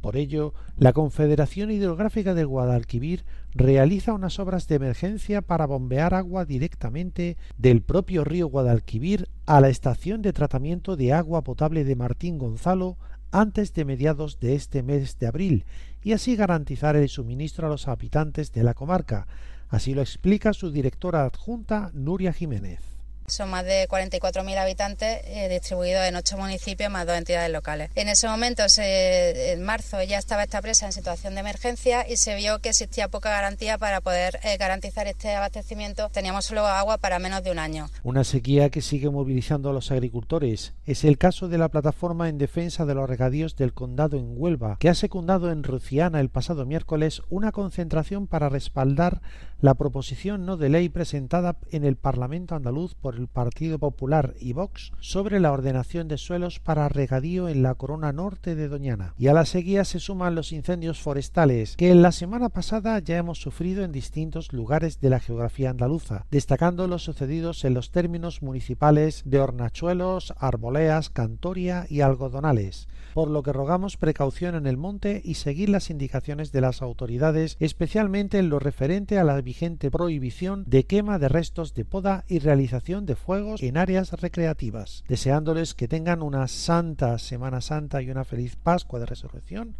Por 0.01 0.17
ello, 0.17 0.55
la 0.77 0.93
Confederación 0.93 1.70
Hidrográfica 1.70 2.35
del 2.35 2.47
Guadalquivir 2.47 3.25
realiza 3.53 4.12
unas 4.12 4.39
obras 4.39 4.68
de 4.68 4.77
emergencia 4.77 5.43
para 5.43 5.66
bombear 5.66 6.14
agua 6.14 6.45
directamente 6.45 7.37
del 7.57 7.83
propio 7.83 8.25
río 8.25 8.47
Guadalquivir 8.47 9.29
a 9.47 9.61
la 9.61 9.68
estación 9.68 10.22
de 10.22 10.33
tratamiento 10.33 10.97
de 10.97 11.12
agua 11.12 11.43
potable 11.43 11.85
de 11.85 11.97
Martín 11.97 12.39
Gonzalo 12.39 12.97
antes 13.33 13.75
de 13.75 13.85
mediados 13.85 14.39
de 14.41 14.55
este 14.55 14.83
mes 14.83 15.18
de 15.18 15.27
abril 15.27 15.64
y 16.03 16.12
así 16.12 16.37
garantizar 16.37 16.97
el 16.97 17.09
suministro 17.09 17.66
a 17.66 17.70
los 17.70 17.89
habitantes 17.89 18.53
de 18.53 18.62
la 18.62 18.75
comarca. 18.75 19.27
Así 19.68 19.95
lo 19.95 20.01
explica 20.01 20.53
su 20.53 20.70
directora 20.70 21.25
adjunta 21.25 21.91
Nuria 21.93 22.33
Jiménez. 22.33 22.97
Son 23.29 23.51
más 23.51 23.64
de 23.64 23.89
44.000 23.89 24.57
habitantes 24.59 25.20
eh, 25.24 25.49
distribuidos 25.49 26.05
en 26.07 26.16
ocho 26.16 26.37
municipios 26.37 26.91
más 26.91 27.07
dos 27.07 27.16
entidades 27.16 27.51
locales. 27.51 27.91
En 27.95 28.09
ese 28.09 28.29
momento, 28.29 28.62
en 28.79 29.62
marzo, 29.62 30.03
ya 30.03 30.18
estaba 30.18 30.43
esta 30.43 30.62
presa 30.62 30.87
en 30.87 30.93
situación 30.93 31.35
de 31.35 31.41
emergencia 31.41 32.09
y 32.09 32.16
se 32.16 32.35
vio 32.35 32.59
que 32.61 32.70
existía 32.70 33.09
poca 33.09 33.31
garantía 33.31 33.79
para 33.79 34.01
poder 34.01 34.41
eh, 34.43 34.57
garantizar 34.57 35.07
este 35.07 35.35
abastecimiento. 35.35 36.09
Teníamos 36.09 36.47
solo 36.47 36.66
agua 36.66 36.99
para 36.99 37.18
menos 37.18 37.43
de 37.45 37.51
un 37.51 37.59
año. 37.59 37.89
Una 38.03 38.24
sequía 38.24 38.70
que 38.70 38.83
sigue 38.83 39.11
movilizando 39.11 39.70
a 39.70 39.72
los 39.72 39.91
agricultores. 39.91 40.74
Es 40.87 41.05
el 41.05 41.18
caso 41.18 41.49
de 41.49 41.59
la 41.59 41.68
plataforma 41.68 42.29
en 42.29 42.39
defensa 42.39 42.87
de 42.87 42.95
los 42.95 43.09
regadíos 43.09 43.57
del 43.57 43.74
condado 43.74 44.16
en 44.16 44.35
Huelva, 44.37 44.76
que 44.81 44.89
ha 44.89 44.95
secundado 44.95 45.51
en 45.51 45.62
Ruciana 45.62 46.20
el 46.20 46.31
pasado 46.31 46.64
miércoles 46.66 47.22
una 47.29 47.53
concentración 47.53 48.26
para 48.26 48.49
respaldar 48.49 49.20
la 49.61 49.74
proposición 49.74 50.47
no 50.47 50.57
de 50.57 50.68
ley 50.68 50.89
presentada 50.89 51.57
en 51.70 51.85
el 51.85 51.97
Parlamento 51.97 52.55
andaluz 52.55 52.95
por 52.95 53.18
el 53.19 53.29
Partido 53.29 53.79
Popular 53.79 54.35
y 54.41 54.53
Vox 54.53 54.93
sobre 55.01 55.41
la 55.41 55.53
ordenación 55.53 56.09
de 56.09 56.16
suelos 56.16 56.61
para 56.61 56.89
regadío 56.89 57.49
en 57.49 57.62
la 57.62 57.75
corona 57.75 58.12
norte 58.12 58.55
de 58.55 58.69
Doñana. 58.69 59.14
Y 59.19 59.27
a 59.27 59.35
la 59.35 59.45
sequía 59.45 59.85
se 59.85 60.01
suman 60.01 60.35
los 60.35 60.53
incendios 60.53 61.01
forestales 61.01 61.77
que 61.77 61.91
en 61.91 62.03
la 62.03 62.12
semana 62.12 62.49
pasada 62.49 62.99
ya 63.01 63.19
hemos 63.19 63.41
sufrido 63.41 63.85
en 63.85 63.93
distintos 63.93 64.53
lugares 64.53 65.01
de 65.01 65.11
la 65.11 65.21
geografía 65.21 65.71
andaluza, 65.71 66.27
destacando 66.31 66.87
los 66.87 67.03
sucedidos 67.03 67.64
en 67.64 67.75
los 67.75 67.91
términos 67.91 68.43
municipales 68.43 69.23
de 69.25 69.41
Hornachuelos, 69.41 70.33
Arboleas, 70.39 71.11
Cantoria 71.11 71.87
y 71.89 72.01
Algodonales 72.01 72.89
por 73.14 73.31
lo 73.31 73.43
que 73.43 73.53
rogamos 73.53 73.97
precaución 73.97 74.55
en 74.55 74.66
el 74.66 74.77
monte 74.77 75.21
y 75.25 75.35
seguir 75.35 75.71
las 75.71 75.91
indicaciones 75.91 76.53
de 76.53 76.61
las 76.61 76.83
autoridades, 76.83 77.57
especialmente 77.59 78.39
en 78.39 78.49
lo 78.49 78.61
referente 78.61 79.19
a 79.19 79.25
la 79.25 79.41
vigente 79.41 79.91
prohibición 79.91 80.62
de 80.69 80.85
quema 80.85 81.19
de 81.19 81.29
restos 81.29 81.75
de 81.75 81.85
poda 81.85 82.25
y 82.29 82.39
realización 82.39 83.07
de 83.09 83.17
fuegos 83.17 83.61
en 83.63 83.77
áreas 83.77 84.13
recreativas, 84.13 85.03
deseándoles 85.09 85.75
que 85.75 85.89
tengan 85.89 86.23
una 86.23 86.47
santa 86.47 87.19
Semana 87.19 87.61
Santa 87.61 88.01
y 88.03 88.11
una 88.11 88.25
feliz 88.25 88.55
Pascua 88.55 89.01
de 89.01 89.07
Resurrección. 89.07 89.75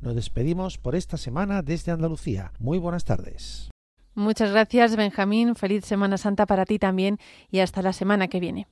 Nos 0.00 0.14
despedimos 0.14 0.78
por 0.78 0.94
esta 0.94 1.16
semana 1.16 1.62
desde 1.62 1.90
Andalucía. 1.90 2.52
Muy 2.60 2.78
buenas 2.78 3.04
tardes. 3.04 3.70
Muchas 4.14 4.52
gracias, 4.52 4.94
Benjamín. 4.94 5.56
Feliz 5.56 5.84
Semana 5.84 6.18
Santa 6.18 6.46
para 6.46 6.66
ti 6.66 6.78
también 6.78 7.18
y 7.50 7.58
hasta 7.60 7.82
la 7.82 7.92
semana 7.92 8.28
que 8.28 8.38
viene. 8.38 8.68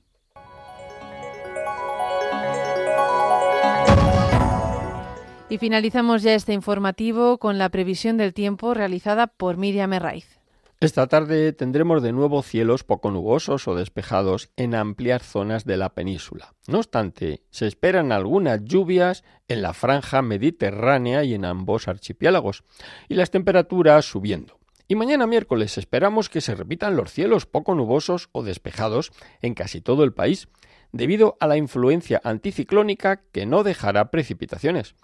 Y 5.49 5.57
finalizamos 5.57 6.23
ya 6.23 6.33
este 6.33 6.53
informativo 6.53 7.37
con 7.39 7.57
la 7.57 7.69
previsión 7.69 8.17
del 8.17 8.33
tiempo 8.33 8.73
realizada 8.73 9.27
por 9.27 9.57
Miriam 9.57 9.91
Herraiz. 9.91 10.42
Esta 10.83 11.07
tarde 11.07 11.53
tendremos 11.53 12.03
de 12.03 12.11
nuevo 12.11 12.43
cielos 12.43 12.83
poco 12.83 13.09
nubosos 13.09 13.69
o 13.69 13.75
despejados 13.75 14.49
en 14.57 14.75
amplias 14.75 15.23
zonas 15.23 15.63
de 15.63 15.77
la 15.77 15.93
península. 15.93 16.55
No 16.67 16.79
obstante, 16.79 17.41
se 17.51 17.67
esperan 17.67 18.11
algunas 18.11 18.65
lluvias 18.65 19.23
en 19.47 19.61
la 19.61 19.73
franja 19.73 20.21
mediterránea 20.21 21.23
y 21.23 21.35
en 21.35 21.45
ambos 21.45 21.87
archipiélagos, 21.87 22.65
y 23.07 23.13
las 23.13 23.31
temperaturas 23.31 24.03
subiendo. 24.03 24.59
Y 24.89 24.95
mañana 24.95 25.25
miércoles 25.25 25.77
esperamos 25.77 26.27
que 26.27 26.41
se 26.41 26.53
repitan 26.53 26.97
los 26.97 27.13
cielos 27.13 27.45
poco 27.45 27.75
nubosos 27.75 28.27
o 28.33 28.43
despejados 28.43 29.13
en 29.41 29.53
casi 29.53 29.79
todo 29.79 30.03
el 30.03 30.11
país, 30.11 30.49
debido 30.91 31.37
a 31.39 31.47
la 31.47 31.55
influencia 31.55 32.19
anticiclónica 32.25 33.21
que 33.31 33.45
no 33.45 33.63
dejará 33.63 34.11
precipitaciones 34.11 34.95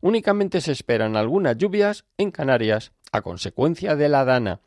únicamente 0.00 0.60
se 0.60 0.70
esperan 0.70 1.16
algunas 1.16 1.56
lluvias 1.56 2.04
en 2.18 2.30
Canarias 2.30 2.92
a 3.10 3.22
consecuencia 3.22 3.96
de 3.96 4.08
la 4.08 4.24
dana. 4.24 4.60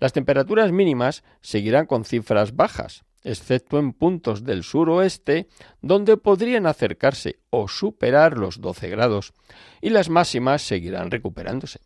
Las 0.00 0.12
temperaturas 0.12 0.72
mínimas 0.72 1.24
seguirán 1.40 1.86
con 1.86 2.04
cifras 2.04 2.54
bajas, 2.54 3.04
excepto 3.22 3.78
en 3.78 3.92
puntos 3.92 4.44
del 4.44 4.62
suroeste 4.62 5.48
donde 5.80 6.16
podrían 6.16 6.66
acercarse 6.66 7.40
o 7.50 7.68
superar 7.68 8.38
los 8.38 8.60
12 8.60 8.88
grados, 8.90 9.32
y 9.80 9.90
las 9.90 10.08
máximas 10.08 10.62
seguirán 10.62 11.10
recuperándose. 11.10 11.80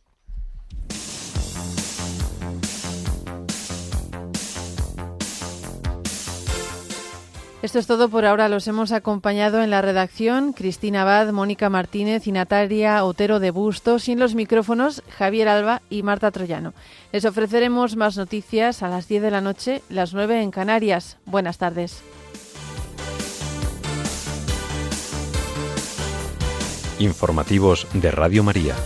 Esto 7.61 7.81
es 7.81 7.89
todo 7.89 8.09
por 8.09 8.25
ahora. 8.25 8.49
Los 8.49 8.69
hemos 8.69 8.93
acompañado 8.93 9.63
en 9.63 9.71
la 9.71 9.83
redacción 9.83 10.53
Cristina 10.53 11.03
Abad, 11.03 11.33
Mónica 11.33 11.69
Martínez 11.69 12.29
y 12.29 12.33
Natalia 12.33 13.03
Otero 13.05 13.41
de 13.41 13.51
Bustos 13.51 14.09
y 14.09 14.13
en 14.13 14.21
los 14.21 14.37
micrófonos 14.37 15.03
Javier 15.11 15.49
Alba 15.49 15.83
y 15.91 16.05
Marta 16.05 16.31
Troyano. 16.31 16.73
Les 17.11 17.25
ofreceremos 17.25 17.97
más 17.97 18.17
noticias 18.17 18.85
a 18.85 18.89
las 18.89 19.09
10 19.09 19.23
de 19.23 19.31
la 19.33 19.41
noche, 19.41 19.83
las 19.89 20.15
9 20.15 20.41
en 20.41 20.53
Canarias. 20.53 21.17
Buenas 21.27 21.59
tardes. 21.59 22.01
Informativos 27.01 27.89
de 27.93 28.11
Radio 28.13 28.45
María. 28.45 28.77